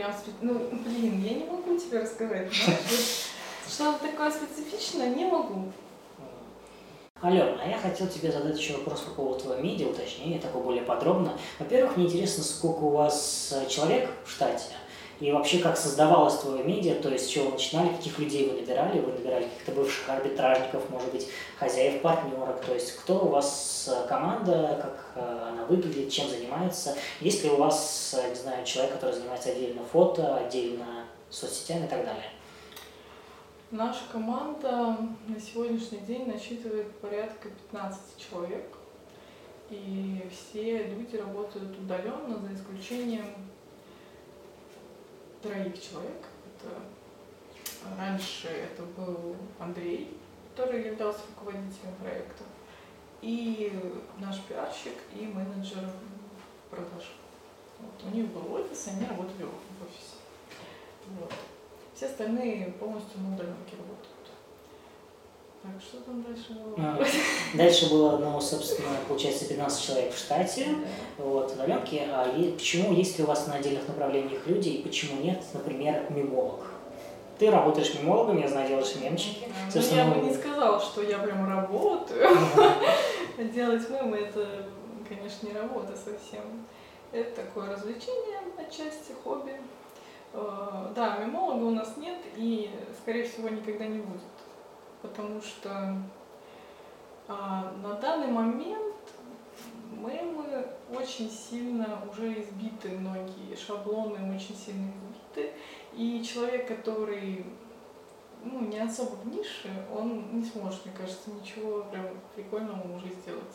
прям, 0.00 0.12
ну, 0.40 0.54
блин, 0.84 1.22
я 1.22 1.34
не 1.34 1.44
могу 1.44 1.76
тебе 1.76 2.00
рассказать, 2.00 2.52
что-то 2.52 4.06
такое 4.06 4.30
специфичное 4.30 5.14
не 5.14 5.26
могу. 5.26 5.72
Алена, 7.20 7.58
а 7.62 7.68
я 7.68 7.76
хотел 7.76 8.06
тебе 8.06 8.32
задать 8.32 8.58
еще 8.58 8.78
вопрос 8.78 9.00
по 9.00 9.10
поводу 9.10 9.40
твоего 9.40 9.62
медиа, 9.62 9.88
уточнение 9.88 10.40
такое 10.40 10.62
более 10.62 10.82
подробно. 10.82 11.36
Во-первых, 11.58 11.98
мне 11.98 12.06
интересно, 12.06 12.42
сколько 12.42 12.84
у 12.84 12.90
вас 12.90 13.52
э, 13.54 13.68
человек 13.68 14.08
в 14.24 14.30
штате, 14.30 14.64
и 15.20 15.30
вообще, 15.32 15.58
как 15.58 15.76
создавалось 15.76 16.38
твое 16.38 16.64
медиа, 16.64 16.94
то 16.94 17.10
есть 17.10 17.26
с 17.26 17.28
чего 17.28 17.46
вы 17.46 17.52
начинали, 17.52 17.94
каких 17.94 18.18
людей 18.18 18.48
вы 18.48 18.60
набирали, 18.60 19.00
вы 19.00 19.12
набирали 19.12 19.44
каких-то 19.44 19.72
бывших 19.72 20.08
арбитражников, 20.08 20.88
может 20.88 21.12
быть, 21.12 21.28
хозяев, 21.58 22.00
партнерок, 22.00 22.64
то 22.64 22.72
есть 22.72 22.96
кто 22.96 23.26
у 23.26 23.28
вас 23.28 23.90
э, 23.92 24.08
команда, 24.08 24.78
как 24.80 25.22
э, 25.22 25.48
она 25.50 25.64
выглядит, 25.66 26.10
чем 26.10 26.28
занимается, 26.28 26.96
есть 27.20 27.44
ли 27.44 27.50
у 27.50 27.56
вас, 27.56 28.16
не 28.28 28.34
знаю, 28.34 28.64
человек, 28.64 28.94
который 28.94 29.14
занимается 29.14 29.50
отдельно 29.50 29.82
фото, 29.92 30.36
отдельно 30.36 31.04
соцсетями 31.28 31.84
и 31.84 31.88
так 31.88 32.04
далее. 32.04 32.30
Наша 33.70 34.00
команда 34.10 34.96
на 35.28 35.38
сегодняшний 35.38 36.00
день 36.00 36.26
насчитывает 36.26 36.90
порядка 36.96 37.50
15 37.70 38.00
человек. 38.18 38.66
И 39.70 40.28
все 40.32 40.88
люди 40.88 41.14
работают 41.14 41.78
удаленно, 41.78 42.36
за 42.40 42.52
исключением 42.52 43.26
троих 45.42 45.80
человек. 45.80 46.26
Это 46.46 46.74
раньше 47.98 48.48
это 48.48 48.82
был 48.82 49.36
Андрей, 49.58 50.16
который 50.50 50.86
являлся 50.86 51.20
руководителем 51.28 51.94
проекта, 52.00 52.44
и 53.22 53.72
наш 54.18 54.40
пиарщик 54.42 54.94
и 55.14 55.26
менеджер 55.26 55.90
продаж. 56.70 57.14
Вот. 57.78 58.12
У 58.12 58.14
них 58.14 58.26
был 58.28 58.54
офис, 58.54 58.88
они 58.88 59.06
работали 59.06 59.44
в 59.44 59.82
офисе. 59.82 60.16
Вот. 61.18 61.32
Все 61.94 62.06
остальные 62.06 62.72
полностью 62.72 63.20
на 63.20 63.34
удаленке 63.34 63.76
работают. 63.76 64.19
Так, 65.62 65.72
что 65.80 65.98
там 65.98 66.22
дальше 66.22 66.52
было? 66.52 66.74
А, 66.78 67.04
дальше 67.54 67.90
было, 67.90 68.16
ну, 68.16 68.40
собственно, 68.40 68.96
получается, 69.06 69.46
15 69.46 69.86
человек 69.86 70.14
в 70.14 70.18
штате, 70.18 70.66
да. 70.68 71.24
вот, 71.24 71.52
удаленки. 71.52 72.00
А 72.10 72.34
и 72.34 72.52
почему 72.52 72.94
есть 72.94 73.18
ли 73.18 73.24
у 73.24 73.26
вас 73.26 73.46
на 73.46 73.54
отдельных 73.54 73.86
направлениях 73.86 74.46
люди, 74.46 74.68
и 74.70 74.82
почему 74.82 75.20
нет, 75.20 75.42
например, 75.52 76.06
мимолог? 76.10 76.70
ты 77.40 77.50
работаешь 77.50 77.94
мемологом, 77.94 78.38
я 78.38 78.48
знаю, 78.48 78.68
делаешь 78.68 78.94
мемчики. 78.96 79.48
Ну, 79.74 79.80
я 79.80 80.04
бы 80.04 80.20
не 80.20 80.34
сказала, 80.34 80.78
что 80.78 81.00
я 81.00 81.18
прям 81.18 81.48
работаю. 81.48 82.28
Делать 83.38 83.88
мемы 83.88 84.18
это, 84.18 84.46
конечно, 85.08 85.46
не 85.46 85.54
работа 85.54 85.96
совсем. 85.96 86.66
Это 87.12 87.42
такое 87.42 87.72
развлечение 87.72 88.40
отчасти, 88.58 89.12
хобби. 89.24 89.56
Э, 90.34 90.92
да, 90.94 91.16
мемолога 91.16 91.64
у 91.64 91.70
нас 91.70 91.96
нет 91.96 92.18
и, 92.36 92.70
скорее 93.00 93.24
всего, 93.24 93.48
никогда 93.48 93.86
не 93.86 94.00
будет. 94.00 94.20
Потому 95.02 95.40
что 95.40 95.96
а, 97.28 97.72
на 97.82 97.94
данный 97.94 98.28
момент 98.28 98.94
мемы 99.92 100.66
очень 100.92 101.30
сильно 101.30 101.98
уже 102.10 102.40
избиты, 102.40 102.90
многие 102.90 103.54
шаблоны 103.56 104.34
очень 104.34 104.56
сильно 104.56 104.90
избиты. 104.90 105.52
И 105.94 106.22
человек, 106.22 106.68
который 106.68 107.44
ну, 108.42 108.60
не 108.60 108.78
особо 108.78 109.16
в 109.16 109.28
нише, 109.28 109.68
он 109.94 110.38
не 110.38 110.44
сможет, 110.44 110.84
мне 110.84 110.94
кажется, 110.96 111.30
ничего 111.30 111.84
прям 111.84 112.06
прикольного 112.34 112.96
уже 112.96 113.08
сделать. 113.08 113.54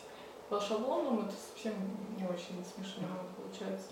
По 0.50 0.60
шаблонам 0.60 1.28
это 1.28 1.34
совсем 1.34 1.74
не 2.18 2.24
очень 2.24 2.64
смешно 2.64 3.08
получается. 3.36 3.90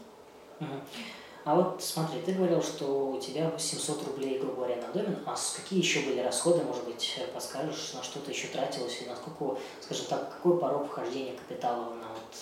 А 1.45 1.56
вот 1.56 1.84
смотри, 1.84 2.21
ты 2.21 2.34
говорил, 2.34 2.62
что 2.62 3.12
у 3.12 3.19
тебя 3.19 3.51
700 3.58 4.08
рублей, 4.08 4.39
грубо 4.39 4.56
говоря, 4.56 4.77
на 4.77 4.93
домен, 4.93 5.19
а 5.25 5.36
какие 5.56 5.79
еще 5.79 5.99
были 6.01 6.21
расходы, 6.21 6.63
может 6.63 6.86
быть, 6.86 7.19
подскажешь, 7.34 7.93
на 7.93 8.01
что 8.01 8.19
ты 8.19 8.32
еще 8.32 8.47
тратилось, 8.47 9.01
и 9.01 9.10
насколько, 9.10 9.60
скажем 9.82 10.06
так, 10.06 10.32
какой 10.32 10.58
порог 10.58 10.88
вхождения 10.88 11.36
капитала 11.36 11.95
на 11.95 12.08
вот 12.08 12.36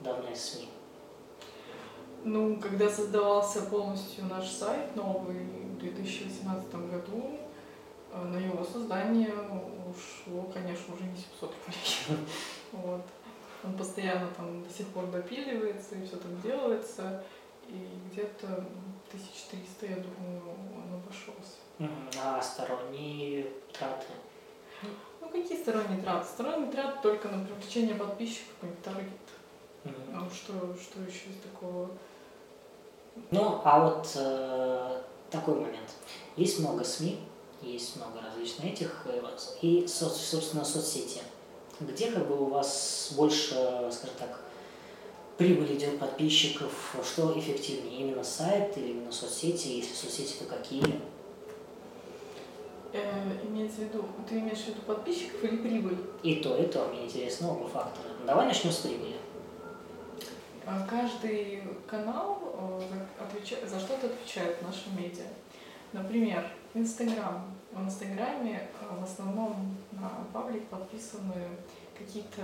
данные 0.00 0.36
СМИ? 0.36 0.68
Ну, 2.22 2.60
когда 2.60 2.88
создавался 2.88 3.62
полностью 3.62 4.24
наш 4.26 4.48
сайт 4.50 4.94
новый 4.94 5.38
в 5.38 5.78
2018 5.78 6.74
году, 6.74 7.38
э, 8.12 8.22
на 8.22 8.36
его 8.38 8.64
создание 8.64 9.32
ушло, 9.88 10.48
конечно, 10.52 10.94
уже 10.94 11.04
не 11.04 11.16
700 11.16 11.54
рублей. 11.66 12.26
Вот. 12.72 13.02
Он 13.64 13.76
постоянно 13.76 14.28
там 14.36 14.62
до 14.62 14.70
сих 14.70 14.86
пор 14.88 15.06
допиливается 15.06 15.96
и 15.96 16.06
все 16.06 16.16
там 16.16 16.40
делается. 16.40 17.24
И 17.68 18.10
где-то 18.10 18.46
1300, 19.08 19.86
я 19.86 19.96
думаю, 19.96 20.42
он 20.74 20.94
обошелся. 20.94 21.58
А 22.22 22.40
сторонние 22.40 23.46
траты? 23.72 24.06
Ну, 25.20 25.28
какие 25.28 25.60
сторонние 25.60 26.00
траты? 26.02 26.26
Сторонние 26.26 26.70
траты 26.70 26.98
только 27.02 27.28
на 27.28 27.44
привлечение 27.44 27.94
подписчиков 27.94 28.54
и 28.62 28.84
таргет. 28.84 29.10
А 30.12 30.28
что, 30.32 30.52
что 30.74 31.00
еще 31.00 31.30
из 31.30 31.40
такого? 31.42 31.90
Ну, 33.30 33.60
а 33.64 33.80
вот 33.80 34.10
э, 34.16 35.02
такой 35.30 35.54
момент. 35.54 35.90
Есть 36.36 36.60
много 36.60 36.84
СМИ, 36.84 37.20
есть 37.62 37.96
много 37.96 38.20
различных 38.20 38.72
этих, 38.72 39.06
э, 39.06 39.22
и, 39.62 39.86
собственно, 39.86 40.64
соцсети. 40.64 41.20
Где 41.80 42.10
как 42.10 42.26
бы 42.26 42.40
у 42.40 42.46
вас 42.46 43.12
больше, 43.16 43.54
скажем 43.92 44.16
так, 44.18 44.40
прибыль 45.36 45.74
идет 45.74 45.98
подписчиков, 45.98 46.96
что 47.04 47.38
эффективнее, 47.38 48.00
именно 48.00 48.24
сайт 48.24 48.76
или 48.78 48.88
именно 48.88 49.12
соцсети, 49.12 49.68
если 49.68 49.94
соцсети, 49.94 50.38
то 50.38 50.44
какие? 50.44 51.00
Э, 52.92 53.46
имеется 53.46 53.78
в 53.78 53.84
виду, 53.84 54.04
ты 54.28 54.38
имеешь 54.38 54.58
в 54.58 54.68
виду 54.68 54.80
подписчиков 54.86 55.44
или 55.44 55.56
прибыль? 55.56 55.98
И 56.22 56.36
то, 56.36 56.56
и 56.56 56.66
то, 56.66 56.86
мне 56.88 57.04
интересно 57.04 57.52
оба 57.52 57.68
фактора. 57.68 58.08
Давай 58.26 58.46
начнем 58.46 58.70
с 58.70 58.78
прибыли. 58.78 59.16
А 60.64 60.86
каждый 60.86 61.62
канал 61.86 62.40
э, 62.58 63.22
отвечает, 63.22 63.68
за 63.68 63.78
что-то 63.78 64.06
отвечает 64.06 64.56
в 64.58 64.62
нашем 64.62 64.96
медиа. 65.00 65.26
Например, 65.92 66.44
Инстаграм. 66.74 67.44
В 67.72 67.84
Инстаграме 67.84 68.68
э, 68.80 69.00
в 69.00 69.04
основном 69.04 69.76
на 69.92 70.10
паблик 70.32 70.66
подписаны 70.68 71.48
какие-то 71.96 72.42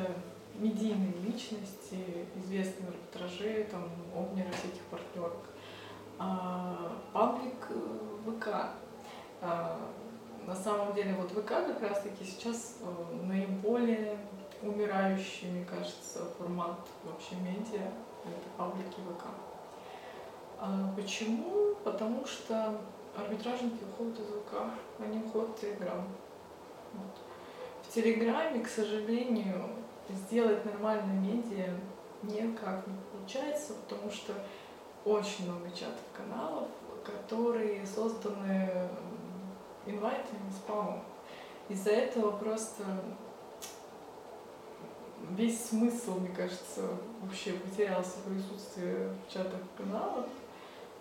медийные 0.55 1.13
личности, 1.25 2.27
известные 2.37 2.89
арбитражи, 2.89 3.67
там, 3.71 3.89
обнеры 4.15 4.51
всяких 4.53 4.83
партнерок. 4.91 5.37
А, 6.19 6.93
паблик 7.13 7.69
э, 7.71 8.31
ВК. 8.31 8.49
А, 9.41 9.81
на 10.47 10.55
самом 10.55 10.95
деле 10.95 11.15
вот 11.15 11.31
ВК 11.31 11.49
как 11.49 11.83
раз 11.83 12.03
таки 12.03 12.25
сейчас 12.25 12.79
наиболее 13.23 14.19
умирающий, 14.63 15.51
мне 15.51 15.65
кажется, 15.65 16.21
формат 16.39 16.79
вообще 17.05 17.35
медиа 17.37 17.89
это 18.25 18.49
паблики 18.57 19.01
ВК. 19.01 19.27
А 20.59 20.93
почему? 20.95 21.75
Потому 21.85 22.25
что 22.25 22.81
арбитражники 23.17 23.83
уходят 23.83 24.21
из 24.21 24.27
ВК, 24.27 24.55
они 25.01 25.19
уходят 25.19 25.51
в 25.51 25.61
Телеграм. 25.61 26.07
Вот. 26.93 27.19
В 27.83 27.95
Телеграме, 27.95 28.61
к 28.61 28.69
сожалению, 28.69 29.71
сделать 30.13 30.65
нормальное 30.65 31.21
медиа 31.21 31.75
никак 32.23 32.87
не 32.87 32.95
получается, 33.13 33.75
потому 33.75 34.11
что 34.11 34.33
очень 35.05 35.51
много 35.51 35.71
чатов 35.71 36.05
каналов, 36.17 36.69
которые 37.05 37.85
созданы 37.87 38.89
инвайтами, 39.87 40.51
спамом. 40.51 41.03
Из-за 41.69 41.91
этого 41.91 42.33
просто 42.33 42.85
весь 45.31 45.65
смысл, 45.65 46.21
мне 46.21 46.31
кажется, 46.31 46.89
вообще 47.21 47.53
потерялся 47.53 48.19
в 48.19 48.33
присутствии 48.33 49.09
в 49.09 49.33
чатах 49.33 49.61
каналов. 49.77 50.27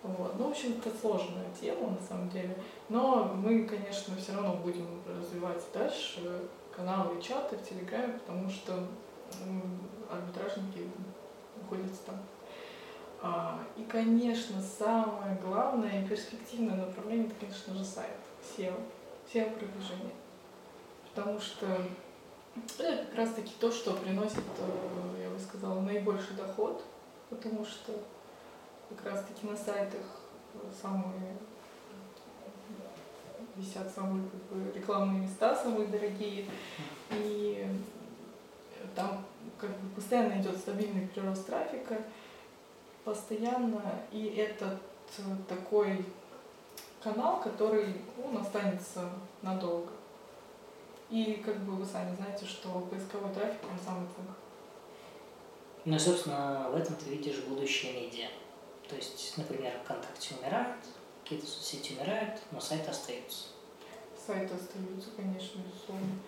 Вот. 0.02 0.36
Ну, 0.38 0.48
в 0.48 0.50
общем, 0.50 0.72
это 0.78 0.96
сложная 0.98 1.46
тема 1.60 1.90
на 1.90 2.06
самом 2.06 2.28
деле. 2.30 2.56
Но 2.88 3.32
мы, 3.36 3.64
конечно, 3.64 4.16
все 4.16 4.32
равно 4.34 4.54
будем 4.56 4.86
развивать 5.06 5.62
дальше 5.72 6.48
каналы 6.74 7.18
и 7.18 7.22
чаты 7.22 7.56
в 7.56 7.68
Телеграме, 7.68 8.14
потому 8.14 8.48
что 8.48 8.86
арбитражники 10.10 10.88
находятся 11.60 12.02
там. 12.06 12.16
А, 13.24 13.60
и, 13.76 13.84
конечно, 13.84 14.60
самое 14.60 15.38
главное 15.40 16.02
и 16.02 16.08
перспективное 16.08 16.76
направление, 16.76 17.26
это, 17.26 17.36
конечно 17.38 17.74
же, 17.74 17.84
сайт, 17.84 18.16
SEO, 18.42 18.74
SEO-продвижение. 19.32 20.14
Потому 21.14 21.38
что 21.38 21.66
это 22.78 23.04
как 23.04 23.14
раз 23.14 23.30
таки 23.34 23.52
то, 23.60 23.70
что 23.70 23.94
приносит, 23.94 24.42
э, 24.58 25.22
я 25.22 25.30
бы 25.30 25.38
сказала, 25.38 25.80
наибольший 25.80 26.34
доход, 26.36 26.82
потому 27.30 27.64
что 27.64 27.92
как 28.88 29.12
раз 29.12 29.24
таки 29.24 29.46
на 29.46 29.56
сайтах 29.56 30.02
самые 30.80 31.36
висят 33.62 33.90
самые 33.94 34.28
как 34.28 34.42
бы, 34.58 34.72
рекламные 34.72 35.22
места, 35.22 35.54
самые 35.54 35.86
дорогие, 35.88 36.46
и 37.10 37.66
там 38.94 39.24
как 39.58 39.70
бы 39.70 39.94
постоянно 39.94 40.40
идет 40.40 40.56
стабильный 40.56 41.06
прирост 41.08 41.46
трафика, 41.46 41.96
постоянно, 43.04 43.82
и 44.10 44.26
этот 44.36 44.78
такой 45.48 46.04
канал, 47.02 47.40
который 47.40 47.96
он 48.22 48.38
останется 48.38 49.08
надолго. 49.42 49.90
И 51.10 51.42
как 51.44 51.58
бы 51.58 51.72
вы 51.72 51.84
сами 51.84 52.16
знаете, 52.16 52.46
что 52.46 52.80
поисковой 52.90 53.32
трафик 53.34 53.60
он 53.70 53.78
самый 53.84 54.08
ценный. 54.16 54.34
Ну 55.84 55.96
и, 55.96 55.98
собственно, 55.98 56.68
в 56.70 56.76
этом 56.76 56.96
ты 56.96 57.10
видишь 57.10 57.40
будущее 57.40 57.92
медиа. 57.92 58.28
То 58.88 58.96
есть, 58.96 59.34
например, 59.36 59.72
ВКонтакте 59.84 60.34
умирает, 60.36 60.76
какие-то 61.32 61.46
соцсети 61.46 61.94
умирают, 61.94 62.40
но 62.50 62.60
сайты 62.60 62.90
остаются. 62.90 63.48
Сайты 64.26 64.54
остаются, 64.54 65.10
конечно, 65.16 65.60
безусловно. 65.60 66.18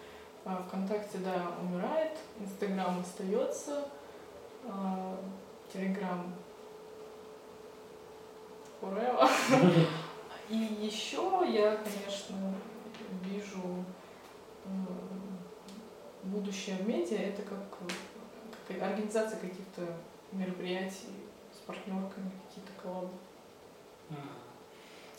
А 0.44 0.62
ВКонтакте, 0.66 1.18
да, 1.18 1.52
умирает, 1.60 2.12
Инстаграм 2.40 2.98
остается, 3.00 3.88
а, 4.64 5.18
Телеграм 5.72 6.34
forever. 8.80 9.28
И 10.48 10.56
еще 10.56 11.42
я, 11.48 11.76
конечно, 11.76 12.54
вижу 13.22 13.84
будущее 16.22 16.76
в 16.76 16.88
медиа 16.88 17.18
это 17.18 17.42
как, 17.42 17.60
как 18.68 18.82
организация 18.82 19.38
каких-то 19.38 19.86
мероприятий 20.32 21.08
с 21.52 21.58
партнерками, 21.66 22.30
какие-то 22.48 22.72
коллабы. 22.82 23.10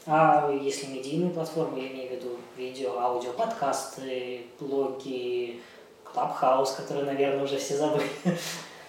А 0.07 0.51
если 0.51 0.87
медийные 0.87 1.31
платформы, 1.31 1.79
я 1.79 1.87
имею 1.87 2.09
в 2.09 2.11
виду 2.11 2.37
видео, 2.55 2.99
аудио, 2.99 3.31
подкасты, 3.33 4.45
блоги, 4.59 5.59
Clubhouse, 6.03 6.73
который, 6.73 7.05
наверное, 7.05 7.43
уже 7.43 7.57
все 7.57 7.75
забыли. 7.75 8.07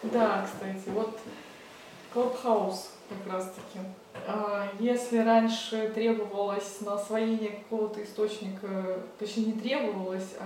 Да, 0.03 0.47
кстати, 0.47 0.89
вот 0.89 1.19
Clubhouse 2.13 2.91
как 3.09 3.33
раз 3.33 3.45
таки. 3.47 3.85
А, 4.29 4.69
если 4.79 5.19
раньше 5.19 5.91
требовалось 5.95 6.81
на 6.83 6.95
освоение 6.95 7.51
какого-то 7.51 8.05
источника, 8.05 9.01
точнее 9.19 9.47
не 9.47 9.53
требовалось, 9.55 10.35
а 10.39 10.45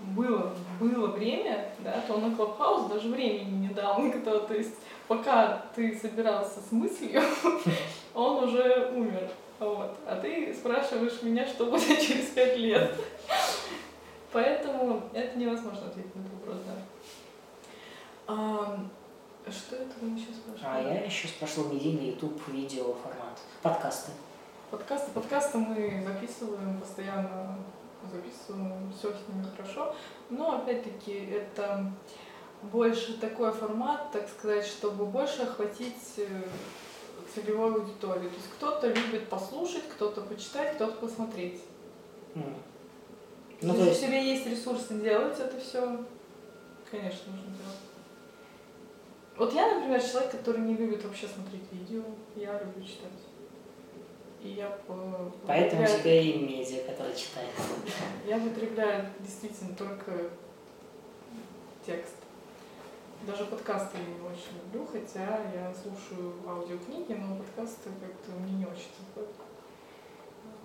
было, 0.00 0.52
было 0.80 1.06
время, 1.08 1.70
да, 1.78 2.02
то 2.08 2.18
на 2.18 2.34
Clubhouse 2.34 2.90
даже 2.90 3.08
времени 3.08 3.68
не 3.68 3.74
дал 3.74 4.02
никто. 4.02 4.40
То 4.40 4.54
есть 4.54 4.74
пока 5.06 5.64
ты 5.74 5.96
собирался 5.96 6.60
с 6.60 6.72
мыслью, 6.72 7.22
он 8.14 8.44
уже 8.44 8.90
умер. 8.94 9.30
Вот. 9.64 9.96
А 10.06 10.16
ты 10.16 10.52
спрашиваешь 10.52 11.22
меня, 11.22 11.46
что 11.46 11.66
будет 11.66 11.98
через 12.06 12.26
пять 12.26 12.58
лет. 12.58 12.94
Поэтому 14.30 15.08
это 15.14 15.38
невозможно 15.38 15.86
ответить 15.86 16.14
на 16.14 16.20
этот 16.20 16.32
вопрос, 16.34 16.56
да. 16.66 16.74
А, 18.26 18.80
что 19.50 19.76
это 19.76 19.92
вы 20.02 20.18
еще 20.18 20.32
спрашивали? 20.32 20.88
А 20.88 20.94
я 20.94 21.04
еще 21.04 21.28
спрашивал 21.28 21.72
медийный 21.72 22.10
YouTube 22.10 22.40
видео 22.48 22.94
формат. 22.94 23.40
Подкасты. 23.62 24.12
Подкасты, 24.70 25.10
подкасты 25.12 25.58
мы 25.58 26.04
записываем 26.04 26.78
постоянно, 26.80 27.58
записываем, 28.12 28.92
все 28.92 29.12
с 29.12 29.28
ними 29.28 29.46
хорошо. 29.56 29.94
Но 30.28 30.56
опять-таки 30.56 31.12
это 31.12 31.90
больше 32.60 33.18
такой 33.18 33.52
формат, 33.52 34.10
так 34.12 34.28
сказать, 34.28 34.66
чтобы 34.66 35.06
больше 35.06 35.42
охватить 35.42 36.18
целевую 37.34 37.74
аудиторию. 37.74 38.30
То 38.30 38.36
есть 38.36 38.48
кто-то 38.56 38.88
любит 38.88 39.28
послушать, 39.28 39.84
кто-то 39.88 40.20
почитать, 40.22 40.74
кто-то 40.74 40.96
посмотреть. 40.98 41.60
Mm. 42.34 42.54
Ну, 43.62 43.72
Если 43.72 43.84
то 43.84 43.90
есть... 43.90 44.02
у 44.02 44.06
тебя 44.06 44.18
есть 44.18 44.46
ресурсы 44.46 44.94
делать 44.94 45.38
это 45.38 45.58
все, 45.58 45.80
конечно, 46.90 47.32
нужно 47.32 47.50
делать. 47.50 47.80
Вот 49.36 49.52
я, 49.52 49.74
например, 49.74 50.00
человек, 50.02 50.30
который 50.30 50.60
не 50.60 50.74
любит 50.74 51.04
вообще 51.04 51.26
смотреть 51.26 51.64
видео, 51.72 52.02
я 52.36 52.58
люблю 52.60 52.84
читать. 52.84 53.10
И 54.42 54.48
я 54.50 54.68
по... 54.86 55.32
Поэтому 55.46 55.82
у 55.82 55.86
тебя 55.86 56.20
и 56.20 56.38
медиа, 56.38 56.84
который 56.84 57.16
читает. 57.16 57.50
Я 58.26 58.38
потребляю 58.38 59.06
действительно 59.20 59.74
только 59.74 60.30
текст. 61.84 62.14
Даже 63.22 63.46
подкасты 63.46 63.98
я 63.98 64.04
не 64.04 64.20
очень 64.20 64.60
люблю, 64.64 64.86
хотя 64.86 65.38
я 65.54 65.72
слушаю 65.74 66.34
аудиокниги, 66.46 67.14
но 67.14 67.36
подкасты 67.36 67.90
как-то 68.00 68.32
мне 68.40 68.52
не 68.58 68.66
очень 68.66 68.90
заходят. 68.98 69.34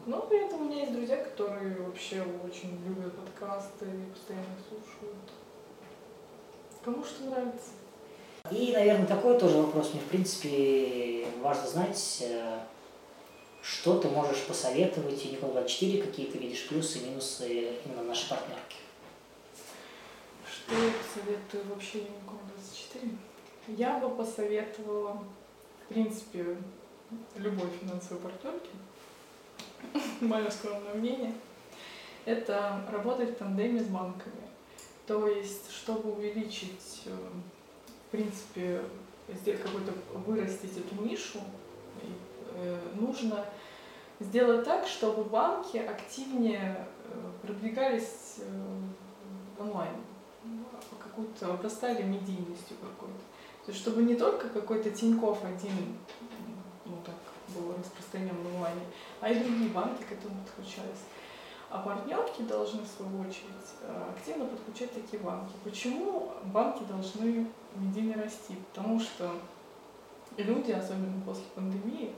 Но 0.06 0.22
при 0.24 0.46
этом 0.46 0.62
у 0.62 0.66
меня 0.66 0.82
есть 0.82 0.94
друзья, 0.94 1.18
которые 1.18 1.76
вообще 1.78 2.26
очень 2.46 2.84
любят 2.86 3.14
подкасты 3.16 3.86
и 3.86 4.12
постоянно 4.12 4.58
слушают. 4.68 5.16
Кому 6.84 7.04
что 7.04 7.26
нравится. 7.26 7.72
И, 8.52 8.72
наверное, 8.72 9.06
такой 9.06 9.38
тоже 9.38 9.58
вопрос. 9.58 9.94
Мне, 9.94 10.02
в 10.02 10.06
принципе, 10.06 11.28
важно 11.42 11.68
знать, 11.68 12.24
э, 12.26 12.60
что 13.62 14.00
ты 14.00 14.08
можешь 14.10 14.44
посоветовать 14.46 15.24
Unicorn 15.26 15.52
24, 15.52 16.02
какие 16.02 16.26
ты 16.28 16.38
видишь 16.38 16.68
плюсы 16.68 17.00
и 17.00 17.10
минусы 17.10 17.68
именно 17.86 18.04
нашей 18.04 18.30
партнерки. 18.30 18.78
Что 20.70 20.84
я 20.84 20.92
посоветую 20.92 21.64
вообще 21.74 21.98
Unicorn 21.98 22.38
24? 22.54 23.12
Я 23.70 23.98
бы 23.98 24.16
посоветовала, 24.16 25.24
в 25.86 25.88
принципе, 25.88 26.58
любой 27.38 27.70
финансовой 27.82 28.22
партнерке, 28.22 28.70
мое 30.22 30.48
скромное 30.52 30.94
мнение, 30.94 31.34
это 32.26 32.86
работать 32.92 33.32
в 33.32 33.36
тандеме 33.38 33.82
с 33.82 33.88
банками. 33.88 34.44
То 35.08 35.28
есть, 35.28 35.72
чтобы 35.72 36.12
увеличить, 36.12 37.02
э, 37.06 37.18
в 38.08 38.12
принципе, 38.12 38.84
сделать 39.28 39.64
какой-то, 39.64 39.92
вырастить 40.20 40.78
эту 40.78 41.04
нишу, 41.04 41.40
э, 42.54 42.80
нужно 42.94 43.44
сделать 44.20 44.66
так, 44.66 44.86
чтобы 44.86 45.24
банки 45.24 45.78
активнее 45.78 46.86
э, 47.06 47.32
продвигались 47.42 48.36
онлайн, 49.58 49.96
какую-то 51.20 51.54
обрастали 51.54 52.04
медийностью 52.04 52.78
какой-то. 52.82 53.20
То 53.66 53.72
есть, 53.72 53.82
чтобы 53.82 54.04
не 54.04 54.16
только 54.16 54.50
какой-то 54.50 54.90
Тиньков 54.90 55.44
один 55.44 55.98
ну, 56.86 56.98
так, 57.06 57.16
был 57.54 57.74
распространен 57.78 58.36
в 58.36 58.56
онлайне, 58.56 58.82
а 59.20 59.30
и 59.30 59.40
другие 59.40 59.70
банки 59.70 60.04
к 60.04 60.12
этому 60.12 60.36
подключались. 60.44 61.04
А 61.70 61.80
партнерки 61.82 62.42
должны, 62.44 62.82
в 62.82 62.88
свою 62.88 63.22
очередь, 63.22 63.70
э, 63.82 64.12
активно 64.16 64.46
подключать 64.46 64.92
такие 64.92 65.22
банки. 65.22 65.54
Почему 65.64 66.32
банки 66.46 66.84
должны 66.90 67.48
медийно 67.76 68.24
расти? 68.24 68.56
Потому 68.74 69.00
что 69.00 69.32
люди, 70.36 70.72
особенно 70.72 71.22
после 71.24 71.44
пандемии, 71.54 72.16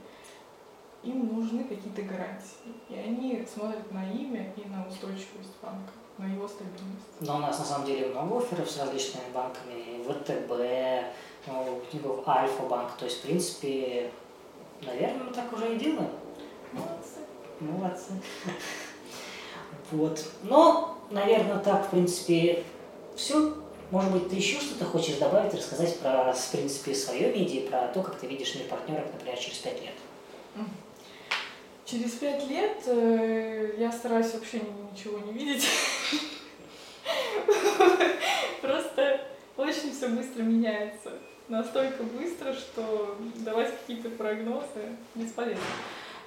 им 1.02 1.34
нужны 1.34 1.64
какие-то 1.64 2.00
гарантии. 2.02 2.72
И 2.88 2.94
они 2.94 3.46
смотрят 3.52 3.92
на 3.92 4.10
имя 4.10 4.54
и 4.56 4.66
на 4.68 4.86
устойчивость 4.88 5.60
банка, 5.60 5.92
на 6.18 6.26
его 6.26 6.46
стабильность. 6.46 7.20
Но 7.20 7.36
у 7.36 7.38
нас 7.38 7.58
на 7.58 7.64
самом 7.64 7.86
деле 7.86 8.06
много 8.08 8.38
офферов 8.38 8.70
с 8.70 8.78
различными 8.78 9.24
банками. 9.32 10.02
ВТБ, 10.04 11.14
ну, 11.46 12.24
Альфа-банк. 12.26 12.92
То 12.98 13.04
есть, 13.04 13.18
в 13.18 13.22
принципе, 13.22 14.10
наверное, 14.82 15.24
мы 15.24 15.32
так 15.32 15.52
уже 15.52 15.74
и 15.74 15.78
делаем. 15.78 16.10
Молодцы. 16.72 17.18
Молодцы. 17.60 18.12
Вот. 19.90 20.24
Но, 20.42 20.98
наверное, 21.10 21.58
так, 21.58 21.86
в 21.86 21.90
принципе, 21.90 22.64
все. 23.16 23.54
Может 23.90 24.10
быть, 24.10 24.30
ты 24.30 24.36
еще 24.36 24.58
что-то 24.58 24.86
хочешь 24.86 25.16
добавить, 25.16 25.52
рассказать 25.52 25.98
про, 26.00 26.32
в 26.32 26.50
принципе, 26.50 26.94
свое 26.94 27.30
медиа, 27.30 27.68
про 27.68 27.88
то, 27.88 28.02
как 28.02 28.18
ты 28.18 28.26
видишь 28.26 28.54
мир 28.54 28.66
партнеров, 28.66 29.06
например, 29.12 29.38
через 29.38 29.58
пять 29.58 29.82
лет. 29.82 29.94
Через 31.92 32.12
пять 32.12 32.48
лет 32.48 32.78
э, 32.86 33.74
я 33.76 33.92
стараюсь 33.92 34.32
вообще 34.32 34.62
ничего 34.90 35.18
не 35.18 35.32
видеть. 35.34 35.68
Просто 38.62 39.20
очень 39.58 39.92
все 39.92 40.08
быстро 40.08 40.40
меняется. 40.42 41.12
Настолько 41.48 42.02
быстро, 42.04 42.54
что 42.54 43.18
давать 43.44 43.78
какие-то 43.78 44.08
прогнозы 44.08 44.96
бесполезно. 45.14 45.62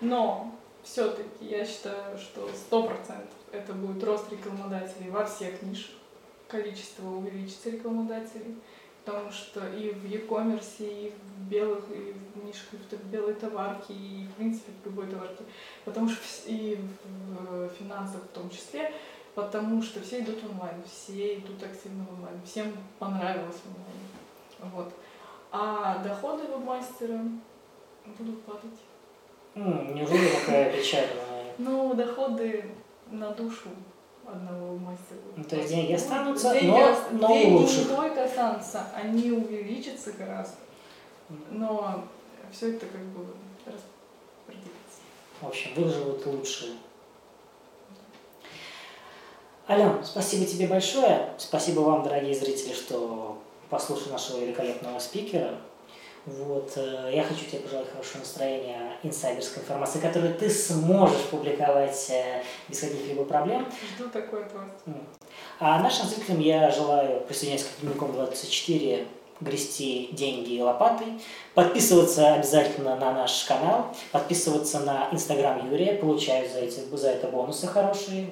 Но 0.02 0.54
все-таки 0.84 1.24
я 1.42 1.66
считаю, 1.66 2.16
что 2.20 2.48
сто 2.54 2.84
процентов 2.84 3.34
это 3.52 3.74
будет 3.74 4.04
рост 4.04 4.32
рекламодателей 4.32 5.10
во 5.10 5.26
всех 5.26 5.64
нишах. 5.64 5.96
Количество 6.48 7.08
увеличится 7.10 7.72
рекламодателей, 7.72 8.54
потому 9.06 9.32
что 9.32 9.68
и 9.70 9.92
в 9.92 10.06
e-commerce, 10.06 10.80
и 10.80 11.14
в 11.14 11.50
белых, 11.50 11.84
и 11.92 12.16
в 12.34 12.44
нишах, 12.44 12.74
и 12.74 12.96
в 12.96 13.06
белой 13.06 13.36
товарке, 13.36 13.94
и 13.94 14.26
в 14.26 14.34
принципе 14.34 14.72
в 14.84 14.86
любой 14.88 15.08
товарке, 15.08 15.44
потому 15.86 16.10
что 16.10 16.20
и 16.48 16.80
в 17.30 17.70
финансах 17.70 18.24
в 18.24 18.30
том 18.30 18.50
числе, 18.50 18.92
потому 19.36 19.82
что 19.84 20.02
все 20.02 20.22
идут 20.22 20.44
онлайн, 20.44 20.82
все 20.86 21.36
идут 21.36 21.62
активно 21.62 22.06
онлайн, 22.18 22.42
всем 22.44 22.74
понравилось 22.98 23.62
онлайн. 23.68 24.74
Вот. 24.74 24.94
А 25.52 26.00
доходы 26.04 26.48
веб-мастера 26.48 27.22
будут 28.18 28.42
падать. 28.44 28.80
Неужели 29.54 30.30
такая 30.30 30.76
печальная? 30.76 31.54
Ну, 31.60 31.94
доходы 31.94 32.66
на 33.12 33.30
душу 33.32 33.70
одного 34.28 34.78
мастера. 34.78 35.20
Ну, 35.36 35.44
то 35.44 35.56
есть 35.56 35.70
деньги 35.70 35.94
останутся, 35.94 36.54
деньги, 36.54 36.68
но, 36.68 36.98
но 37.12 37.28
деньги 37.28 37.54
лучше. 37.54 37.80
не 37.80 37.86
только 37.86 38.24
останутся, 38.24 38.88
они 38.96 39.32
увеличатся 39.32 40.12
гораздо. 40.14 40.56
Но 41.52 42.06
все 42.52 42.74
это 42.74 42.86
как 42.86 43.02
бы 43.02 43.26
распределится. 43.66 45.02
В 45.42 45.48
общем, 45.48 45.72
выживут 45.76 46.26
лучшие. 46.26 46.74
Ален, 49.68 50.04
спасибо 50.04 50.46
тебе 50.46 50.68
большое. 50.68 51.34
Спасибо 51.38 51.80
вам, 51.80 52.04
дорогие 52.04 52.36
зрители, 52.36 52.74
что 52.74 53.42
послушали 53.70 54.12
нашего 54.12 54.40
великолепного 54.40 55.00
спикера. 55.00 55.56
Вот. 56.26 56.74
Э, 56.76 57.12
я 57.14 57.24
хочу 57.24 57.46
тебе 57.46 57.60
пожелать 57.60 57.88
хорошего 57.92 58.20
настроения, 58.20 58.94
инсайдерской 59.04 59.62
информации, 59.62 60.00
которую 60.00 60.34
ты 60.34 60.50
сможешь 60.50 61.22
публиковать 61.30 62.08
э, 62.10 62.44
без 62.68 62.80
каких-либо 62.80 63.26
проблем. 63.26 63.68
Жду 63.96 64.10
такой 64.10 64.42
вас. 64.42 64.96
А 65.60 65.80
нашим 65.80 66.08
зрителям 66.08 66.40
я 66.40 66.72
желаю 66.72 67.22
присоединяться 67.22 67.68
к 67.68 67.82
Дневником 67.82 68.14
24 68.14 69.08
грести 69.42 70.10
деньги 70.14 70.60
лопатой, 70.62 71.20
подписываться 71.54 72.36
обязательно 72.36 72.96
на 72.96 73.12
наш 73.12 73.44
канал, 73.44 73.88
подписываться 74.12 74.80
на 74.80 75.10
инстаграм 75.12 75.70
Юрия, 75.70 75.94
получаю 75.94 76.50
за, 76.50 76.60
эти, 76.60 76.80
за 76.96 77.10
это 77.10 77.28
бонусы 77.28 77.68
хорошие, 77.68 78.30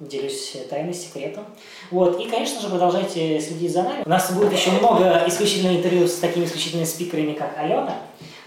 делюсь 0.00 0.56
тайным 0.68 0.94
секретом. 0.94 1.44
Вот. 1.90 2.20
И, 2.20 2.28
конечно 2.28 2.60
же, 2.60 2.68
продолжайте 2.68 3.40
следить 3.40 3.72
за 3.72 3.82
нами. 3.82 4.02
У 4.04 4.08
нас 4.08 4.32
будет 4.32 4.52
еще 4.52 4.70
много 4.72 5.24
исключительных 5.26 5.78
интервью 5.78 6.06
с 6.06 6.16
такими 6.16 6.44
исключительными 6.44 6.86
спикерами, 6.86 7.32
как 7.32 7.56
Алена. 7.56 7.98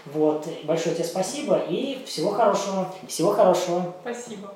Вот. 0.06 0.46
Большое 0.64 0.94
тебе 0.94 1.04
спасибо 1.04 1.58
и 1.68 2.04
всего 2.06 2.30
хорошего. 2.30 2.94
Всего 3.08 3.32
хорошего. 3.32 3.94
Спасибо. 4.02 4.52